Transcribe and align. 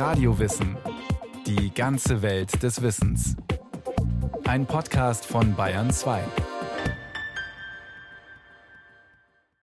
Radiowissen. 0.00 0.78
Die 1.46 1.74
ganze 1.74 2.22
Welt 2.22 2.62
des 2.62 2.80
Wissens. 2.80 3.36
Ein 4.44 4.64
Podcast 4.64 5.26
von 5.26 5.54
Bayern 5.54 5.90
2. 5.90 6.24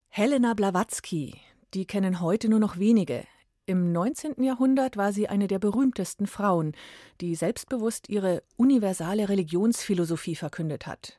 Helena 0.10 0.54
Blavatsky, 0.54 1.40
die 1.74 1.86
kennen 1.86 2.20
heute 2.20 2.50
nur 2.50 2.60
noch 2.60 2.78
wenige. 2.78 3.24
Im 3.66 3.94
19. 3.94 4.44
Jahrhundert 4.44 4.98
war 4.98 5.14
sie 5.14 5.30
eine 5.30 5.48
der 5.48 5.60
berühmtesten 5.60 6.28
Frauen, 6.28 6.74
die 7.22 7.36
selbstbewusst 7.36 8.10
ihre 8.10 8.44
universale 8.58 9.30
Religionsphilosophie 9.30 10.36
verkündet 10.36 10.86
hat. 10.86 11.18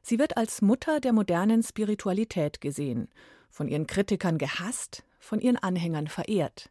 Sie 0.00 0.20
wird 0.20 0.36
als 0.36 0.62
Mutter 0.62 1.00
der 1.00 1.12
modernen 1.12 1.64
Spiritualität 1.64 2.60
gesehen, 2.60 3.08
von 3.50 3.66
ihren 3.66 3.88
Kritikern 3.88 4.38
gehasst, 4.38 5.02
von 5.18 5.40
ihren 5.40 5.56
Anhängern 5.56 6.06
verehrt. 6.06 6.70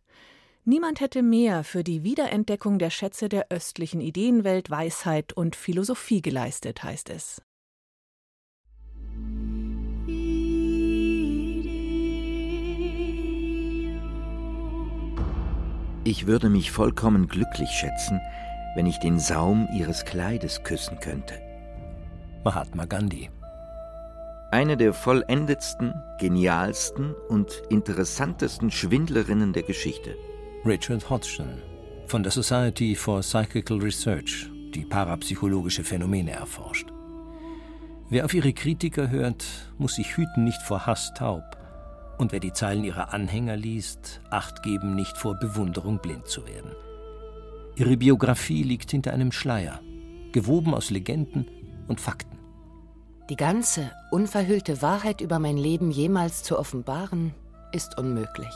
Niemand 0.65 1.01
hätte 1.01 1.23
mehr 1.23 1.65
für 1.65 1.83
die 1.83 2.03
Wiederentdeckung 2.03 2.79
der 2.79 2.89
Schätze 2.89 3.27
der 3.27 3.47
östlichen 3.49 3.99
Ideenwelt, 3.99 4.69
Weisheit 4.69 5.33
und 5.33 5.57
Philosophie 5.57 6.21
geleistet, 6.21 6.83
heißt 6.83 7.09
es. 7.09 7.41
Ich 16.05 16.27
würde 16.27 16.49
mich 16.49 16.71
vollkommen 16.71 17.27
glücklich 17.27 17.69
schätzen, 17.69 18.21
wenn 18.75 18.85
ich 18.85 18.99
den 18.99 19.19
Saum 19.19 19.67
ihres 19.77 20.05
Kleides 20.05 20.63
küssen 20.63 20.97
könnte. 21.01 21.33
Mahatma 22.45 22.85
Gandhi. 22.85 23.29
Eine 24.51 24.77
der 24.77 24.93
vollendetsten, 24.93 25.93
genialsten 26.19 27.15
und 27.27 27.63
interessantesten 27.69 28.71
Schwindlerinnen 28.71 29.51
der 29.51 29.63
Geschichte. 29.63 30.15
Richard 30.65 31.09
Hodgson 31.09 31.61
von 32.07 32.23
der 32.23 32.31
Society 32.31 32.95
for 32.95 33.19
Psychical 33.19 33.79
Research, 33.79 34.49
die 34.73 34.85
parapsychologische 34.85 35.83
Phänomene 35.83 36.31
erforscht. 36.31 36.87
Wer 38.09 38.23
auf 38.23 38.33
ihre 38.33 38.53
Kritiker 38.53 39.09
hört, 39.09 39.43
muss 39.77 39.95
sich 39.95 40.15
hüten, 40.15 40.45
nicht 40.45 40.61
vor 40.61 40.85
Hass 40.85 41.13
taub. 41.15 41.43
Und 42.17 42.31
wer 42.31 42.39
die 42.39 42.53
Zeilen 42.53 42.85
ihrer 42.85 43.13
Anhänger 43.13 43.57
liest, 43.57 44.21
acht 44.29 44.63
geben, 44.63 44.95
nicht 44.95 45.17
vor 45.17 45.35
Bewunderung 45.35 45.99
blind 45.99 46.27
zu 46.27 46.47
werden. 46.47 46.71
Ihre 47.75 47.97
Biografie 47.97 48.63
liegt 48.63 48.89
hinter 48.91 49.11
einem 49.11 49.33
Schleier, 49.33 49.81
gewoben 50.31 50.73
aus 50.73 50.91
Legenden 50.91 51.45
und 51.89 51.99
Fakten. 51.99 52.39
Die 53.29 53.35
ganze, 53.35 53.91
unverhüllte 54.11 54.81
Wahrheit 54.81 55.19
über 55.19 55.39
mein 55.39 55.57
Leben 55.57 55.91
jemals 55.91 56.41
zu 56.41 56.57
offenbaren, 56.57 57.33
ist 57.73 57.97
unmöglich. 57.97 58.53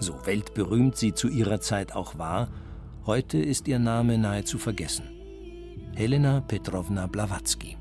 So 0.00 0.14
weltberühmt 0.24 0.96
sie 0.96 1.12
zu 1.12 1.28
ihrer 1.28 1.60
Zeit 1.60 1.94
auch 1.94 2.18
war, 2.18 2.48
heute 3.06 3.38
ist 3.38 3.66
ihr 3.68 3.78
Name 3.78 4.18
nahezu 4.18 4.58
vergessen. 4.58 5.04
Helena 5.94 6.40
Petrovna 6.40 7.06
Blavatsky. 7.06 7.76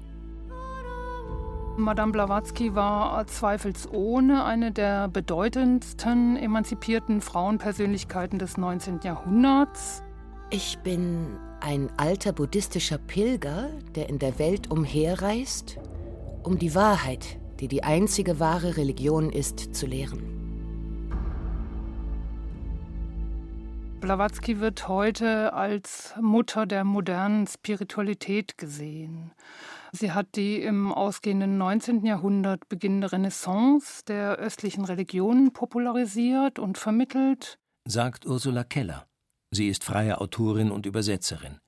Madame 1.78 2.12
Blavatsky 2.12 2.74
war 2.74 3.28
zweifelsohne 3.28 4.44
eine 4.44 4.72
der 4.72 5.08
bedeutendsten 5.10 6.36
emanzipierten 6.36 7.22
Frauenpersönlichkeiten 7.22 8.40
des 8.40 8.58
19. 8.58 9.02
Jahrhunderts. 9.04 10.02
Ich 10.50 10.80
bin 10.80 11.38
ein 11.60 11.90
alter 11.98 12.34
buddhistischer 12.34 12.98
Pilger, 12.98 13.70
der 13.94 14.10
in 14.10 14.18
der 14.18 14.40
Welt 14.40 14.72
umherreist 14.72 15.78
um 16.42 16.58
die 16.58 16.74
Wahrheit, 16.74 17.38
die 17.60 17.68
die 17.68 17.84
einzige 17.84 18.40
wahre 18.40 18.78
Religion 18.78 19.30
ist, 19.30 19.76
zu 19.76 19.86
lehren. 19.86 20.37
Blavatsky 24.08 24.62
wird 24.62 24.88
heute 24.88 25.52
als 25.52 26.14
Mutter 26.22 26.66
der 26.66 26.86
modernen 26.86 27.46
Spiritualität 27.46 28.58
gesehen. 28.58 29.34
Sie 29.92 30.14
hat 30.14 30.38
die 30.38 30.62
im 30.62 30.94
ausgehenden 30.94 31.58
19. 31.58 32.06
Jahrhundert 32.06 32.70
beginnende 32.70 33.12
Renaissance 33.12 34.06
der 34.06 34.38
östlichen 34.38 34.86
Religionen 34.86 35.52
popularisiert 35.52 36.58
und 36.58 36.78
vermittelt, 36.78 37.60
sagt 37.84 38.26
Ursula 38.26 38.64
Keller. 38.64 39.08
Sie 39.52 39.68
ist 39.68 39.84
freie 39.84 40.22
Autorin 40.22 40.72
und 40.72 40.86
Übersetzerin. 40.86 41.60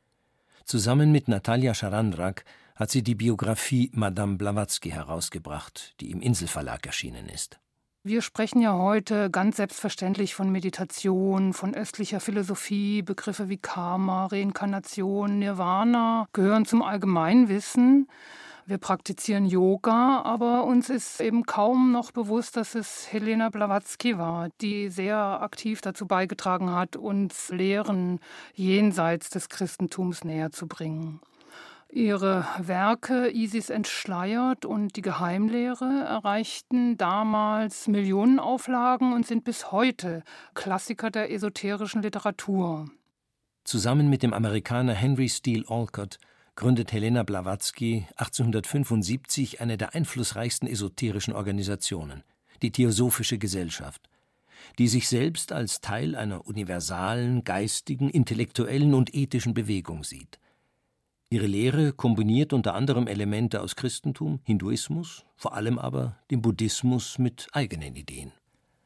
Zusammen 0.63 1.11
mit 1.11 1.27
Natalia 1.27 1.73
Scharandrak 1.73 2.45
hat 2.73 2.89
sie 2.89 3.03
die 3.03 3.15
Biografie 3.15 3.91
Madame 3.93 4.37
Blavatsky 4.37 4.91
herausgebracht, 4.91 5.93
die 5.99 6.09
im 6.11 6.21
Inselverlag 6.21 6.85
erschienen 6.85 7.27
ist. 7.27 7.59
Wir 8.01 8.21
sprechen 8.21 8.61
ja 8.61 8.77
heute 8.77 9.29
ganz 9.29 9.57
selbstverständlich 9.57 10.33
von 10.33 10.49
Meditation, 10.49 11.51
von 11.51 11.75
östlicher 11.75 12.21
Philosophie. 12.21 13.01
Begriffe 13.01 13.49
wie 13.49 13.57
Karma, 13.57 14.27
Reinkarnation, 14.27 15.39
Nirvana 15.39 16.25
gehören 16.31 16.63
zum 16.63 16.81
Allgemeinwissen. 16.81 18.07
Wir 18.65 18.77
praktizieren 18.77 19.45
Yoga, 19.45 20.21
aber 20.21 20.63
uns 20.63 20.89
ist 20.89 21.19
eben 21.19 21.45
kaum 21.45 21.91
noch 21.91 22.11
bewusst, 22.11 22.55
dass 22.55 22.73
es 22.73 23.11
Helena 23.11 23.49
Blavatsky 23.49 24.17
war, 24.17 24.47
die 24.61 24.87
sehr 24.87 25.17
aktiv 25.17 25.81
dazu 25.81 26.07
beigetragen 26.07 26.71
hat, 26.71 26.95
uns 26.95 27.49
Lehren 27.49 28.21
jenseits 28.53 29.29
des 29.29 29.49
Christentums 29.49 30.23
näher 30.23 30.53
zu 30.53 30.67
bringen. 30.67 31.19
Ihre 31.91 32.45
Werke 32.59 33.31
Isis 33.33 33.71
entschleiert 33.71 34.63
und 34.63 34.95
die 34.95 35.01
Geheimlehre 35.01 36.05
erreichten 36.07 36.97
damals 36.97 37.87
Millionenauflagen 37.87 39.11
und 39.11 39.25
sind 39.25 39.43
bis 39.43 39.71
heute 39.71 40.23
Klassiker 40.53 41.09
der 41.09 41.31
esoterischen 41.31 42.03
Literatur. 42.03 42.91
Zusammen 43.63 44.07
mit 44.07 44.21
dem 44.21 44.33
Amerikaner 44.33 44.93
Henry 44.93 45.29
Steele 45.29 45.65
Olcott 45.67 46.19
gründet 46.55 46.91
Helena 46.91 47.23
Blavatsky 47.23 48.05
1875 48.17 49.59
eine 49.59 49.75
der 49.75 49.95
einflussreichsten 49.95 50.67
esoterischen 50.67 51.33
Organisationen, 51.33 52.23
die 52.61 52.71
Theosophische 52.71 53.39
Gesellschaft, 53.39 54.09
die 54.77 54.87
sich 54.87 55.07
selbst 55.07 55.51
als 55.51 55.81
Teil 55.81 56.15
einer 56.15 56.45
universalen, 56.45 57.43
geistigen, 57.43 58.11
intellektuellen 58.11 58.93
und 58.93 59.15
ethischen 59.15 59.55
Bewegung 59.55 60.03
sieht– 60.03 60.39
Ihre 61.31 61.45
Lehre 61.45 61.93
kombiniert 61.93 62.53
unter 62.53 62.73
anderem 62.73 63.05
Elemente 63.05 63.61
aus 63.61 63.75
Christentum, 63.75 64.39
Hinduismus, 64.45 65.25
vor 65.35 65.53
allem 65.53 65.77
aber 65.77 66.17
dem 66.31 66.41
Buddhismus 66.41 67.19
mit 67.19 67.47
eigenen 67.51 67.95
Ideen. 67.95 68.31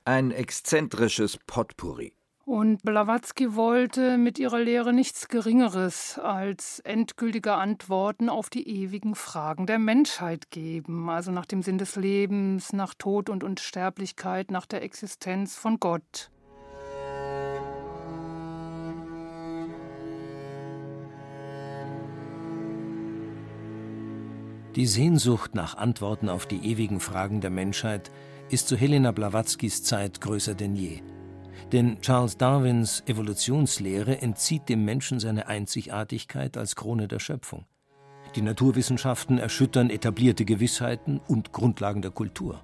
Ein 0.03 0.31
exzentrisches 0.31 1.37
Potpourri. 1.47 2.11
Und 2.43 2.83
Blavatsky 2.83 3.55
wollte 3.55 4.17
mit 4.17 4.37
ihrer 4.39 4.59
Lehre 4.59 4.91
nichts 4.91 5.29
Geringeres 5.29 6.19
als 6.19 6.79
endgültige 6.79 7.53
Antworten 7.53 8.27
auf 8.27 8.49
die 8.49 8.67
ewigen 8.67 9.15
Fragen 9.15 9.65
der 9.65 9.79
Menschheit 9.79 10.51
geben, 10.51 11.09
also 11.09 11.31
nach 11.31 11.45
dem 11.45 11.61
Sinn 11.61 11.77
des 11.77 11.95
Lebens, 11.95 12.73
nach 12.73 12.93
Tod 12.93 13.29
und 13.29 13.45
Unsterblichkeit, 13.45 14.51
nach 14.51 14.65
der 14.65 14.83
Existenz 14.83 15.55
von 15.55 15.79
Gott. 15.79 16.29
Die 24.75 24.87
Sehnsucht 24.87 25.53
nach 25.53 25.77
Antworten 25.77 26.29
auf 26.29 26.47
die 26.47 26.65
ewigen 26.65 26.99
Fragen 26.99 27.41
der 27.41 27.51
Menschheit 27.51 28.09
ist 28.49 28.67
zu 28.67 28.75
Helena 28.75 29.11
Blavatskys 29.11 29.83
Zeit 29.83 30.19
größer 30.19 30.55
denn 30.55 30.75
je. 30.75 31.01
Denn 31.71 32.01
Charles 32.01 32.37
Darwins 32.37 33.03
Evolutionslehre 33.05 34.19
entzieht 34.19 34.69
dem 34.69 34.83
Menschen 34.83 35.19
seine 35.19 35.45
Einzigartigkeit 35.45 36.57
als 36.57 36.75
Krone 36.75 37.07
der 37.07 37.19
Schöpfung. 37.19 37.65
Die 38.35 38.41
Naturwissenschaften 38.41 39.37
erschüttern 39.37 39.91
etablierte 39.91 40.43
Gewissheiten 40.43 41.21
und 41.27 41.51
Grundlagen 41.51 42.01
der 42.01 42.11
Kultur. 42.11 42.63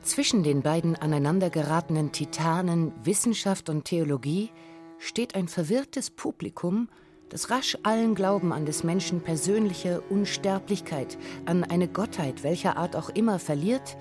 Zwischen 0.00 0.42
den 0.42 0.62
beiden 0.62 0.96
aneinandergeratenen 0.96 2.12
Titanen 2.12 2.92
Wissenschaft 3.04 3.68
und 3.68 3.84
Theologie 3.84 4.50
steht 4.98 5.34
ein 5.34 5.48
verwirrtes 5.48 6.10
Publikum, 6.10 6.88
das 7.28 7.50
rasch 7.50 7.76
allen 7.82 8.14
Glauben 8.14 8.52
an 8.52 8.66
des 8.66 8.84
Menschen 8.84 9.20
persönliche 9.20 10.00
Unsterblichkeit, 10.02 11.18
an 11.44 11.64
eine 11.64 11.88
Gottheit 11.88 12.42
welcher 12.42 12.76
Art 12.76 12.96
auch 12.96 13.08
immer 13.10 13.38
verliert 13.38 13.96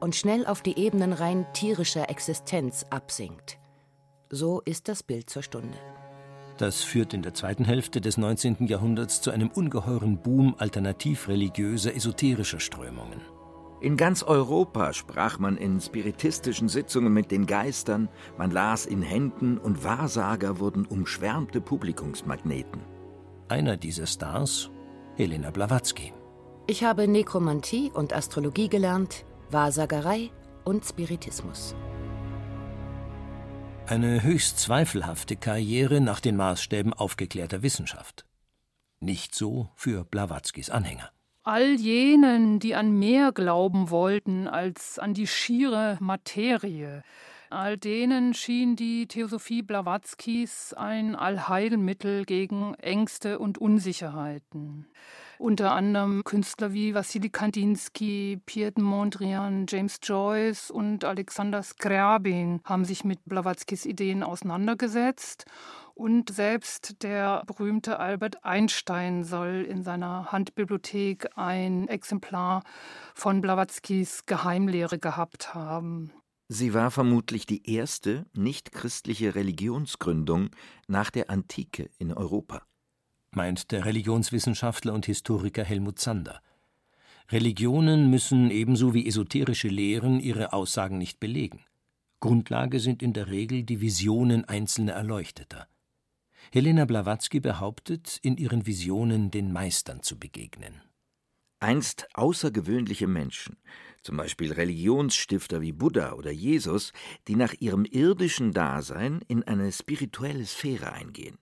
und 0.00 0.16
schnell 0.16 0.46
auf 0.46 0.62
die 0.62 0.78
Ebenen 0.78 1.12
rein 1.12 1.46
tierischer 1.52 2.10
Existenz 2.10 2.84
absinkt. 2.90 3.58
So 4.30 4.60
ist 4.64 4.88
das 4.88 5.02
Bild 5.02 5.30
zur 5.30 5.42
Stunde. 5.42 5.78
Das 6.58 6.82
führt 6.82 7.14
in 7.14 7.22
der 7.22 7.34
zweiten 7.34 7.64
Hälfte 7.64 8.00
des 8.00 8.16
19. 8.16 8.66
Jahrhunderts 8.66 9.20
zu 9.20 9.30
einem 9.30 9.48
ungeheuren 9.48 10.18
Boom 10.18 10.54
alternativ-religiöser, 10.58 11.94
esoterischer 11.94 12.60
Strömungen. 12.60 13.20
In 13.82 13.96
ganz 13.96 14.22
Europa 14.22 14.92
sprach 14.92 15.40
man 15.40 15.56
in 15.56 15.80
spiritistischen 15.80 16.68
Sitzungen 16.68 17.12
mit 17.12 17.32
den 17.32 17.46
Geistern, 17.46 18.08
man 18.38 18.52
las 18.52 18.86
in 18.86 19.02
Händen 19.02 19.58
und 19.58 19.82
Wahrsager 19.82 20.60
wurden 20.60 20.86
umschwärmte 20.86 21.60
Publikumsmagneten. 21.60 22.80
Einer 23.48 23.76
dieser 23.76 24.06
Stars, 24.06 24.70
Helena 25.16 25.50
Blavatsky. 25.50 26.12
Ich 26.68 26.84
habe 26.84 27.08
Nekromantie 27.08 27.90
und 27.92 28.12
Astrologie 28.12 28.68
gelernt, 28.68 29.24
Wahrsagerei 29.50 30.30
und 30.64 30.84
Spiritismus. 30.84 31.74
Eine 33.88 34.22
höchst 34.22 34.60
zweifelhafte 34.60 35.34
Karriere 35.34 36.00
nach 36.00 36.20
den 36.20 36.36
Maßstäben 36.36 36.94
aufgeklärter 36.94 37.62
Wissenschaft. 37.62 38.26
Nicht 39.00 39.34
so 39.34 39.70
für 39.74 40.04
Blawatzkis 40.04 40.70
Anhänger. 40.70 41.10
All 41.44 41.74
jenen, 41.74 42.60
die 42.60 42.76
an 42.76 42.96
mehr 42.96 43.32
glauben 43.32 43.90
wollten 43.90 44.46
als 44.46 45.00
an 45.00 45.12
die 45.12 45.26
schiere 45.26 45.98
Materie, 45.98 47.02
all 47.50 47.76
denen 47.76 48.32
schien 48.32 48.76
die 48.76 49.08
Theosophie 49.08 49.62
Blawatzkis 49.62 50.72
ein 50.72 51.16
Allheilmittel 51.16 52.26
gegen 52.26 52.74
Ängste 52.74 53.40
und 53.40 53.58
Unsicherheiten. 53.58 54.86
Unter 55.38 55.72
anderem 55.72 56.22
Künstler 56.22 56.72
wie 56.72 56.94
Wassily 56.94 57.28
Kandinsky, 57.28 58.40
Pierre 58.46 58.70
de 58.70 58.84
Mondrian, 58.84 59.66
James 59.68 59.98
Joyce 60.00 60.70
und 60.70 61.04
Alexander 61.04 61.64
Skrjabin 61.64 62.60
haben 62.62 62.84
sich 62.84 63.02
mit 63.02 63.18
Blawatzkis 63.24 63.84
Ideen 63.84 64.22
auseinandergesetzt. 64.22 65.44
Und 66.02 66.34
selbst 66.34 67.04
der 67.04 67.44
berühmte 67.46 68.00
Albert 68.00 68.44
Einstein 68.44 69.22
soll 69.22 69.64
in 69.68 69.84
seiner 69.84 70.32
Handbibliothek 70.32 71.28
ein 71.36 71.86
Exemplar 71.86 72.64
von 73.14 73.40
Blawatzkis 73.40 74.26
Geheimlehre 74.26 74.98
gehabt 74.98 75.54
haben. 75.54 76.10
Sie 76.48 76.74
war 76.74 76.90
vermutlich 76.90 77.46
die 77.46 77.70
erste 77.72 78.26
nichtchristliche 78.32 79.36
Religionsgründung 79.36 80.50
nach 80.88 81.12
der 81.12 81.30
Antike 81.30 81.88
in 81.98 82.12
Europa 82.12 82.62
meint 83.30 83.70
der 83.70 83.84
Religionswissenschaftler 83.84 84.92
und 84.92 85.06
Historiker 85.06 85.62
Helmut 85.62 86.00
Zander. 86.00 86.42
Religionen 87.30 88.10
müssen 88.10 88.50
ebenso 88.50 88.92
wie 88.92 89.06
esoterische 89.06 89.68
Lehren 89.68 90.18
ihre 90.18 90.52
Aussagen 90.52 90.98
nicht 90.98 91.20
belegen. 91.20 91.64
Grundlage 92.20 92.80
sind 92.80 93.04
in 93.04 93.12
der 93.12 93.28
Regel 93.28 93.62
die 93.62 93.80
Visionen 93.80 94.44
einzelner 94.44 94.94
Erleuchteter. 94.94 95.66
Helena 96.54 96.84
Blavatsky 96.84 97.40
behauptet, 97.40 98.18
in 98.20 98.36
ihren 98.36 98.66
Visionen 98.66 99.30
den 99.30 99.54
Meistern 99.54 100.02
zu 100.02 100.18
begegnen. 100.18 100.82
Einst 101.60 102.08
außergewöhnliche 102.12 103.06
Menschen, 103.06 103.56
zum 104.02 104.18
Beispiel 104.18 104.52
Religionsstifter 104.52 105.62
wie 105.62 105.72
Buddha 105.72 106.12
oder 106.12 106.30
Jesus, 106.30 106.92
die 107.26 107.36
nach 107.36 107.54
ihrem 107.58 107.86
irdischen 107.86 108.52
Dasein 108.52 109.22
in 109.28 109.42
eine 109.44 109.72
spirituelle 109.72 110.44
Sphäre 110.44 110.92
eingehen. 110.92 111.38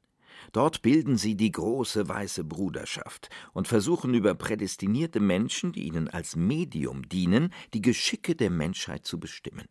Dort 0.52 0.80
bilden 0.80 1.16
sie 1.16 1.34
die 1.34 1.50
große 1.50 2.08
weiße 2.08 2.44
Bruderschaft 2.44 3.30
und 3.52 3.66
versuchen 3.66 4.14
über 4.14 4.36
prädestinierte 4.36 5.18
Menschen, 5.18 5.72
die 5.72 5.88
ihnen 5.88 6.06
als 6.06 6.36
Medium 6.36 7.08
dienen, 7.08 7.52
die 7.74 7.82
Geschicke 7.82 8.36
der 8.36 8.50
Menschheit 8.50 9.04
zu 9.04 9.18
bestimmen. 9.18 9.66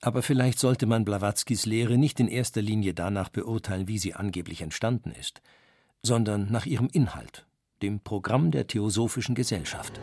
Aber 0.00 0.22
vielleicht 0.22 0.58
sollte 0.58 0.86
man 0.86 1.04
Blawatzkis 1.04 1.66
Lehre 1.66 1.98
nicht 1.98 2.20
in 2.20 2.28
erster 2.28 2.62
Linie 2.62 2.94
danach 2.94 3.28
beurteilen, 3.28 3.86
wie 3.86 3.98
sie 3.98 4.14
angeblich 4.14 4.62
entstanden 4.62 5.12
ist, 5.12 5.42
sondern 6.02 6.50
nach 6.50 6.64
ihrem 6.64 6.88
Inhalt, 6.90 7.46
dem 7.82 8.00
Programm 8.00 8.50
der 8.50 8.66
Theosophischen 8.66 9.34
Gesellschaft. 9.34 10.00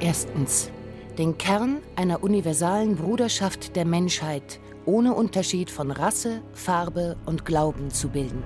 Erstens. 0.00 0.70
Den 1.18 1.36
Kern 1.36 1.78
einer 1.94 2.22
universalen 2.22 2.96
Bruderschaft 2.96 3.76
der 3.76 3.84
Menschheit 3.84 4.60
ohne 4.86 5.14
Unterschied 5.14 5.70
von 5.70 5.90
Rasse, 5.90 6.42
Farbe 6.52 7.16
und 7.26 7.44
Glauben 7.44 7.90
zu 7.90 8.08
bilden. 8.08 8.42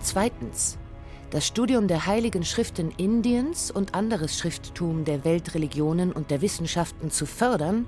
Zweitens. 0.00 0.78
Das 1.30 1.46
Studium 1.46 1.88
der 1.88 2.06
Heiligen 2.06 2.42
Schriften 2.42 2.90
Indiens 2.96 3.70
und 3.70 3.94
anderes 3.94 4.38
Schrifttum 4.38 5.04
der 5.04 5.26
Weltreligionen 5.26 6.10
und 6.12 6.30
der 6.30 6.40
Wissenschaften 6.40 7.10
zu 7.10 7.26
fördern 7.26 7.86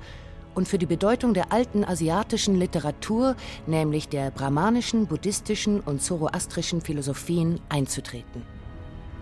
und 0.55 0.69
für 0.69 0.79
die 0.79 0.87
Bedeutung 0.87 1.35
der 1.35 1.52
alten 1.52 1.85
asiatischen 1.85 2.56
Literatur, 2.56 3.37
nämlich 3.67 4.08
der 4.08 4.31
brahmanischen, 4.31 5.06
buddhistischen 5.06 5.81
und 5.81 6.02
zoroastrischen 6.02 6.81
Philosophien, 6.81 7.61
einzutreten. 7.69 8.43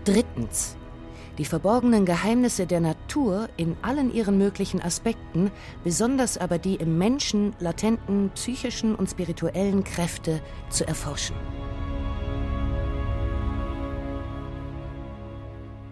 Drittens. 0.05 0.75
Die 1.37 1.45
verborgenen 1.45 2.05
Geheimnisse 2.05 2.65
der 2.65 2.81
Natur 2.81 3.47
in 3.55 3.77
allen 3.81 4.13
ihren 4.13 4.37
möglichen 4.37 4.81
Aspekten, 4.81 5.51
besonders 5.85 6.37
aber 6.37 6.57
die 6.57 6.75
im 6.75 6.97
Menschen 6.97 7.53
latenten 7.59 8.29
psychischen 8.35 8.93
und 8.93 9.09
spirituellen 9.09 9.85
Kräfte 9.85 10.41
zu 10.69 10.85
erforschen. 10.85 11.35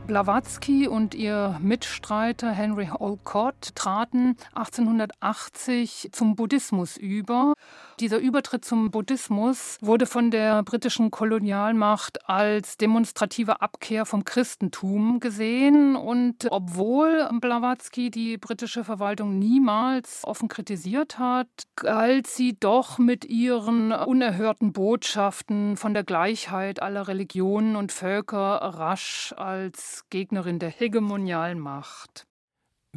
Blavatsky 0.07 0.88
und 0.88 1.13
ihr 1.13 1.59
Mitstreiter 1.62 2.50
Henry 2.50 2.89
Olcott 2.98 3.75
traten 3.75 4.38
1880 4.56 6.09
zum 6.13 6.38
Buddhismus 6.38 6.95
über. 6.95 7.54
Dieser 7.99 8.19
Übertritt 8.19 8.63
zum 8.63 8.91
Buddhismus 8.91 9.79
wurde 9.81 10.05
von 10.05 10.29
der 10.29 10.61
britischen 10.61 11.09
Kolonialmacht 11.09 12.29
als 12.29 12.77
demonstrative 12.77 13.59
Abkehr 13.59 14.05
vom 14.05 14.23
Christentum 14.23 15.19
gesehen. 15.19 15.95
Und 15.95 16.45
obwohl 16.51 17.27
Blavatsky 17.41 18.11
die 18.11 18.38
britische 18.38 18.83
Verwaltung 18.83 19.39
niemals 19.39 20.21
offen 20.25 20.47
kritisiert 20.47 21.17
hat, 21.17 21.47
galt 21.75 22.27
sie 22.27 22.55
doch 22.59 22.99
mit 22.99 23.25
ihren 23.25 23.91
unerhörten 23.91 24.73
Botschaften 24.73 25.75
von 25.75 25.95
der 25.95 26.03
Gleichheit 26.03 26.83
aller 26.83 27.07
Religionen 27.07 27.75
und 27.75 27.91
Völker 27.91 28.57
rasch 28.61 29.33
als 29.38 30.05
Gegnerin 30.11 30.59
der 30.59 30.69
hegemonialen 30.69 31.57
Macht. 31.59 32.26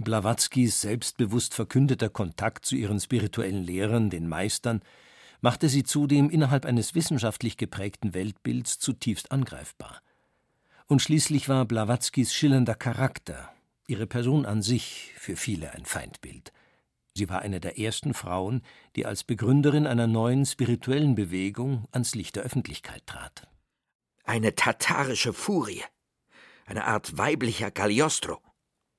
Blawatzkis 0.01 0.81
selbstbewusst 0.81 1.55
verkündeter 1.55 2.09
Kontakt 2.09 2.65
zu 2.65 2.75
ihren 2.75 3.01
spirituellen 3.01 3.63
Lehrern, 3.63 4.09
den 4.09 4.29
Meistern, 4.29 4.83
machte 5.43 5.69
sie 5.69 5.85
zudem 5.85 6.31
innerhalb 6.31 6.65
eines 6.65 6.95
wissenschaftlich 6.95 7.57
geprägten 7.57 8.15
Weltbilds 8.15 8.79
zutiefst 8.79 9.31
angreifbar. 9.31 10.01
Und 10.87 11.03
schließlich 11.03 11.49
war 11.49 11.67
Blawatzkis 11.67 12.35
schillernder 12.35 12.75
Charakter, 12.75 13.53
ihre 13.87 14.07
Person 14.07 14.47
an 14.47 14.63
sich, 14.63 15.13
für 15.17 15.37
viele 15.37 15.73
ein 15.73 15.85
Feindbild. 15.85 16.53
Sie 17.15 17.29
war 17.29 17.43
eine 17.43 17.61
der 17.61 17.79
ersten 17.79 18.15
Frauen, 18.15 18.63
die 18.97 19.05
als 19.05 19.25
Begründerin 19.25 19.87
einer 19.87 20.07
neuen 20.07 20.47
spirituellen 20.47 21.15
Bewegung 21.15 21.87
ans 21.93 22.15
Licht 22.15 22.37
der 22.37 22.45
Öffentlichkeit 22.45 23.07
trat. 23.07 23.49
Eine 24.25 24.55
tatarische 24.55 25.33
Furie, 25.33 25.83
eine 26.67 26.85
Art 26.85 27.19
weiblicher 27.19 27.71
Cagliostro. 27.71 28.41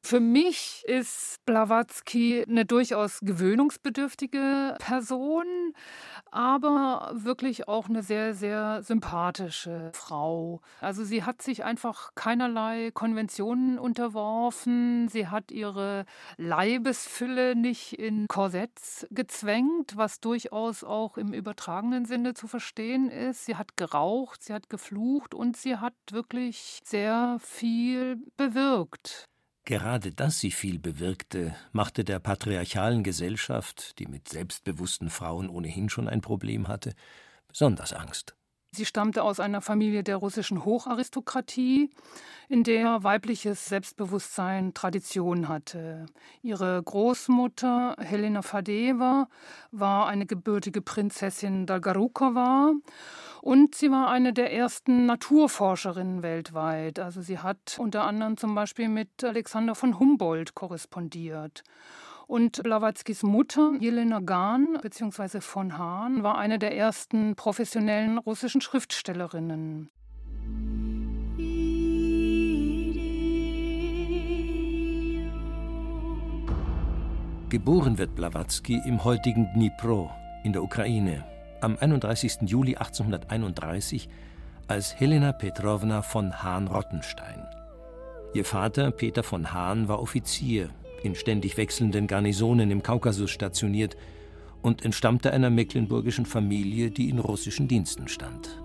Für 0.03 0.19
mich 0.19 0.83
ist 0.87 1.45
Blavatsky 1.45 2.43
eine 2.47 2.65
durchaus 2.65 3.19
gewöhnungsbedürftige 3.21 4.75
Person, 4.79 5.45
aber 6.31 7.11
wirklich 7.13 7.67
auch 7.67 7.87
eine 7.87 8.01
sehr, 8.01 8.33
sehr 8.33 8.81
sympathische 8.81 9.91
Frau. 9.93 10.59
Also 10.81 11.03
sie 11.03 11.23
hat 11.23 11.41
sich 11.43 11.63
einfach 11.63 12.15
keinerlei 12.15 12.89
Konventionen 12.91 13.77
unterworfen. 13.77 15.07
Sie 15.07 15.27
hat 15.27 15.51
ihre 15.51 16.05
Leibesfülle 16.37 17.55
nicht 17.55 17.93
in 17.93 18.27
Korsetts 18.27 19.05
gezwängt, 19.11 19.95
was 19.95 20.19
durchaus 20.19 20.83
auch 20.83 21.17
im 21.17 21.31
übertragenen 21.31 22.05
Sinne 22.05 22.33
zu 22.33 22.47
verstehen 22.47 23.09
ist. 23.11 23.45
Sie 23.45 23.55
hat 23.55 23.77
geraucht, 23.77 24.43
sie 24.43 24.53
hat 24.53 24.67
geflucht 24.67 25.35
und 25.35 25.55
sie 25.55 25.77
hat 25.77 25.93
wirklich 26.11 26.79
sehr 26.83 27.37
viel 27.39 28.17
bewirkt. 28.35 29.27
Gerade 29.63 30.11
dass 30.11 30.39
sie 30.39 30.51
viel 30.51 30.79
bewirkte, 30.79 31.55
machte 31.71 32.03
der 32.03 32.19
patriarchalen 32.19 33.03
Gesellschaft, 33.03 33.99
die 33.99 34.07
mit 34.07 34.27
selbstbewussten 34.27 35.09
Frauen 35.09 35.49
ohnehin 35.49 35.89
schon 35.89 36.07
ein 36.07 36.21
Problem 36.21 36.67
hatte, 36.67 36.93
besonders 37.47 37.93
Angst. 37.93 38.35
Sie 38.73 38.85
stammte 38.85 39.23
aus 39.23 39.41
einer 39.41 39.59
Familie 39.59 40.01
der 40.01 40.15
russischen 40.15 40.63
Hocharistokratie, 40.63 41.89
in 42.47 42.63
der 42.63 43.03
weibliches 43.03 43.65
Selbstbewusstsein 43.65 44.73
Tradition 44.73 45.49
hatte. 45.49 46.05
Ihre 46.41 46.81
Großmutter 46.81 47.97
Helena 47.99 48.41
Fadeva 48.41 49.27
war 49.71 50.07
eine 50.07 50.25
gebürtige 50.25 50.81
Prinzessin 50.81 51.65
Dolgorukowa 51.65 52.71
und 53.41 53.75
sie 53.75 53.91
war 53.91 54.09
eine 54.09 54.31
der 54.31 54.53
ersten 54.53 55.05
Naturforscherinnen 55.05 56.23
weltweit. 56.23 56.97
Also 56.97 57.21
sie 57.21 57.39
hat 57.39 57.77
unter 57.77 58.05
anderem 58.05 58.37
zum 58.37 58.55
Beispiel 58.55 58.87
mit 58.87 59.21
Alexander 59.21 59.75
von 59.75 59.99
Humboldt 59.99 60.55
korrespondiert. 60.55 61.63
Und 62.27 62.63
Blawatzkis 62.63 63.23
Mutter, 63.23 63.73
Jelena 63.79 64.19
Gahn 64.19 64.77
bzw. 64.81 65.41
von 65.41 65.77
Hahn, 65.77 66.23
war 66.23 66.37
eine 66.37 66.59
der 66.59 66.75
ersten 66.75 67.35
professionellen 67.35 68.17
russischen 68.17 68.61
Schriftstellerinnen. 68.61 69.89
Geboren 77.49 77.97
wird 77.97 78.15
Blavatsky 78.15 78.81
im 78.85 79.03
heutigen 79.03 79.51
Dnipro 79.53 80.09
in 80.45 80.53
der 80.53 80.63
Ukraine 80.63 81.25
am 81.59 81.77
31. 81.77 82.43
Juli 82.43 82.77
1831 82.77 84.07
als 84.67 84.97
Helena 84.97 85.33
Petrovna 85.33 86.01
von 86.01 86.43
Hahn-Rottenstein. 86.43 87.45
Ihr 88.33 88.45
Vater, 88.45 88.91
Peter 88.91 89.21
von 89.21 89.51
Hahn, 89.51 89.89
war 89.89 90.01
Offizier 90.01 90.69
in 91.03 91.15
ständig 91.15 91.57
wechselnden 91.57 92.07
Garnisonen 92.07 92.71
im 92.71 92.83
Kaukasus 92.83 93.31
stationiert 93.31 93.97
und 94.61 94.85
entstammte 94.85 95.31
einer 95.31 95.49
mecklenburgischen 95.49 96.25
Familie, 96.25 96.91
die 96.91 97.09
in 97.09 97.19
russischen 97.19 97.67
Diensten 97.67 98.07
stand. 98.07 98.61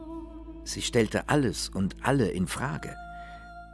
Sie 0.65 0.83
stellte 0.83 1.29
alles 1.29 1.69
und 1.69 1.97
alle 2.03 2.29
in 2.29 2.47
Frage. 2.47 2.95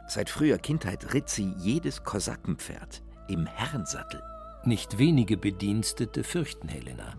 Seit 0.09 0.29
früher 0.29 0.59
Kindheit 0.59 1.15
ritt 1.15 1.29
sie 1.29 1.55
jedes 1.59 2.05
Kosakenpferd 2.05 3.03
im 3.29 3.47
Herrensattel. 3.47 4.23
Nicht 4.65 4.99
wenige 4.99 5.37
Bedienstete 5.37 6.23
fürchten 6.23 6.69
Helena. 6.69 7.15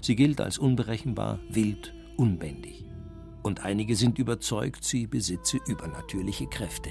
Sie 0.00 0.14
gilt 0.16 0.40
als 0.40 0.58
unberechenbar, 0.58 1.38
wild, 1.50 1.92
unbändig. 2.16 2.84
Und 3.42 3.64
einige 3.64 3.96
sind 3.96 4.18
überzeugt, 4.18 4.84
sie 4.84 5.06
besitze 5.06 5.58
übernatürliche 5.66 6.46
Kräfte. 6.46 6.90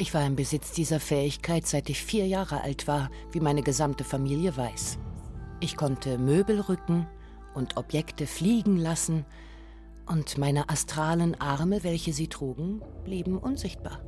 Ich 0.00 0.14
war 0.14 0.24
im 0.24 0.36
Besitz 0.36 0.70
dieser 0.70 1.00
Fähigkeit, 1.00 1.66
seit 1.66 1.90
ich 1.90 2.00
vier 2.00 2.26
Jahre 2.26 2.62
alt 2.62 2.86
war, 2.86 3.10
wie 3.32 3.40
meine 3.40 3.62
gesamte 3.62 4.04
Familie 4.04 4.56
weiß. 4.56 4.96
Ich 5.58 5.76
konnte 5.76 6.18
Möbel 6.18 6.60
rücken 6.60 7.08
und 7.54 7.76
Objekte 7.76 8.26
fliegen 8.26 8.76
lassen, 8.76 9.24
und 10.06 10.38
meine 10.38 10.70
astralen 10.70 11.38
Arme, 11.38 11.84
welche 11.84 12.14
sie 12.14 12.28
trugen, 12.28 12.80
blieben 13.04 13.36
unsichtbar. 13.36 14.00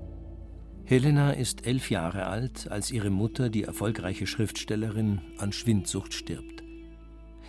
Helena 0.85 1.33
ist 1.33 1.67
elf 1.67 1.91
Jahre 1.91 2.27
alt, 2.27 2.71
als 2.71 2.91
ihre 2.91 3.11
Mutter, 3.11 3.51
die 3.51 3.65
erfolgreiche 3.65 4.27
Schriftstellerin, 4.27 5.21
an 5.39 5.53
Schwindsucht 5.53 6.15
stirbt. 6.15 6.63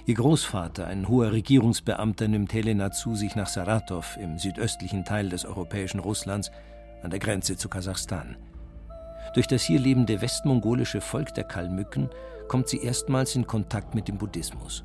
Ihr 0.05 0.15
Großvater, 0.15 0.87
ein 0.87 1.07
hoher 1.07 1.31
Regierungsbeamter, 1.31 2.27
nimmt 2.27 2.53
Helena 2.53 2.91
zu 2.91 3.15
sich 3.15 3.35
nach 3.35 3.47
Saratow 3.47 4.17
im 4.17 4.37
südöstlichen 4.37 5.05
Teil 5.05 5.29
des 5.29 5.45
europäischen 5.45 5.99
Russlands 5.99 6.51
an 7.03 7.11
der 7.11 7.19
Grenze 7.19 7.57
zu 7.57 7.69
Kasachstan. 7.69 8.37
Durch 9.33 9.47
das 9.47 9.63
hier 9.63 9.79
lebende 9.79 10.21
westmongolische 10.21 11.01
Volk 11.01 11.33
der 11.33 11.45
Kalmücken 11.45 12.09
kommt 12.47 12.67
sie 12.67 12.79
erstmals 12.79 13.35
in 13.35 13.47
Kontakt 13.47 13.95
mit 13.95 14.07
dem 14.07 14.17
Buddhismus. 14.17 14.83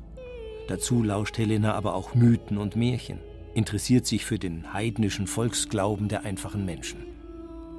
Dazu 0.67 1.03
lauscht 1.03 1.37
Helena 1.37 1.73
aber 1.73 1.95
auch 1.95 2.13
Mythen 2.13 2.57
und 2.57 2.75
Märchen, 2.75 3.19
interessiert 3.53 4.05
sich 4.05 4.25
für 4.25 4.39
den 4.39 4.73
heidnischen 4.73 5.27
Volksglauben 5.27 6.07
der 6.07 6.23
einfachen 6.23 6.65
Menschen. 6.65 7.05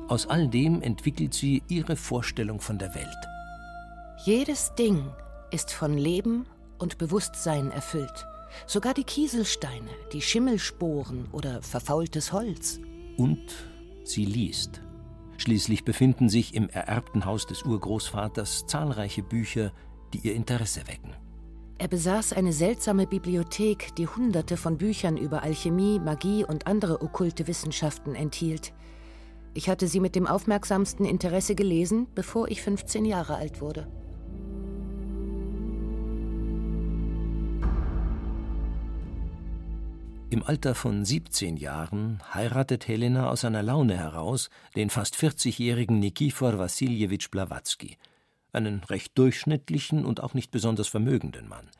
Aus 0.08 0.26
all 0.26 0.48
dem 0.48 0.82
entwickelt 0.82 1.34
sie 1.34 1.62
ihre 1.68 1.96
Vorstellung 1.96 2.60
von 2.60 2.78
der 2.78 2.94
Welt. 2.94 3.28
Jedes 4.24 4.74
Ding 4.74 5.04
ist 5.50 5.70
von 5.70 5.96
Leben 5.96 6.46
und 6.78 6.98
Bewusstsein 6.98 7.70
erfüllt. 7.70 8.26
Sogar 8.66 8.94
die 8.94 9.04
Kieselsteine, 9.04 9.90
die 10.12 10.22
Schimmelsporen 10.22 11.28
oder 11.32 11.62
verfaultes 11.62 12.32
Holz. 12.32 12.80
Und 13.16 13.67
sie 14.08 14.24
liest. 14.24 14.82
Schließlich 15.36 15.84
befinden 15.84 16.28
sich 16.28 16.54
im 16.54 16.68
ererbten 16.68 17.24
Haus 17.24 17.46
des 17.46 17.62
Urgroßvaters 17.62 18.66
zahlreiche 18.66 19.22
Bücher, 19.22 19.72
die 20.12 20.18
ihr 20.18 20.34
Interesse 20.34 20.86
wecken. 20.88 21.14
Er 21.78 21.86
besaß 21.86 22.32
eine 22.32 22.52
seltsame 22.52 23.06
Bibliothek, 23.06 23.94
die 23.94 24.08
hunderte 24.08 24.56
von 24.56 24.78
Büchern 24.78 25.16
über 25.16 25.44
Alchemie, 25.44 26.00
Magie 26.00 26.44
und 26.44 26.66
andere 26.66 27.02
okkulte 27.02 27.46
Wissenschaften 27.46 28.16
enthielt. 28.16 28.72
Ich 29.54 29.68
hatte 29.68 29.86
sie 29.86 30.00
mit 30.00 30.16
dem 30.16 30.26
aufmerksamsten 30.26 31.04
Interesse 31.04 31.54
gelesen, 31.54 32.08
bevor 32.16 32.48
ich 32.48 32.62
15 32.62 33.04
Jahre 33.04 33.36
alt 33.36 33.60
wurde. 33.60 33.86
Im 40.30 40.42
Alter 40.42 40.74
von 40.74 41.06
17 41.06 41.56
Jahren 41.56 42.22
heiratet 42.34 42.86
Helena 42.86 43.30
aus 43.30 43.46
einer 43.46 43.62
Laune 43.62 43.96
heraus 43.96 44.50
den 44.76 44.90
fast 44.90 45.16
40-jährigen 45.16 45.98
Nikifor 45.98 46.58
Wassiljewitsch 46.58 47.30
Blavatsky, 47.30 47.96
einen 48.52 48.84
recht 48.84 49.16
durchschnittlichen 49.16 50.04
und 50.04 50.22
auch 50.22 50.34
nicht 50.34 50.50
besonders 50.50 50.88
vermögenden 50.88 51.48
Mann. 51.48 51.70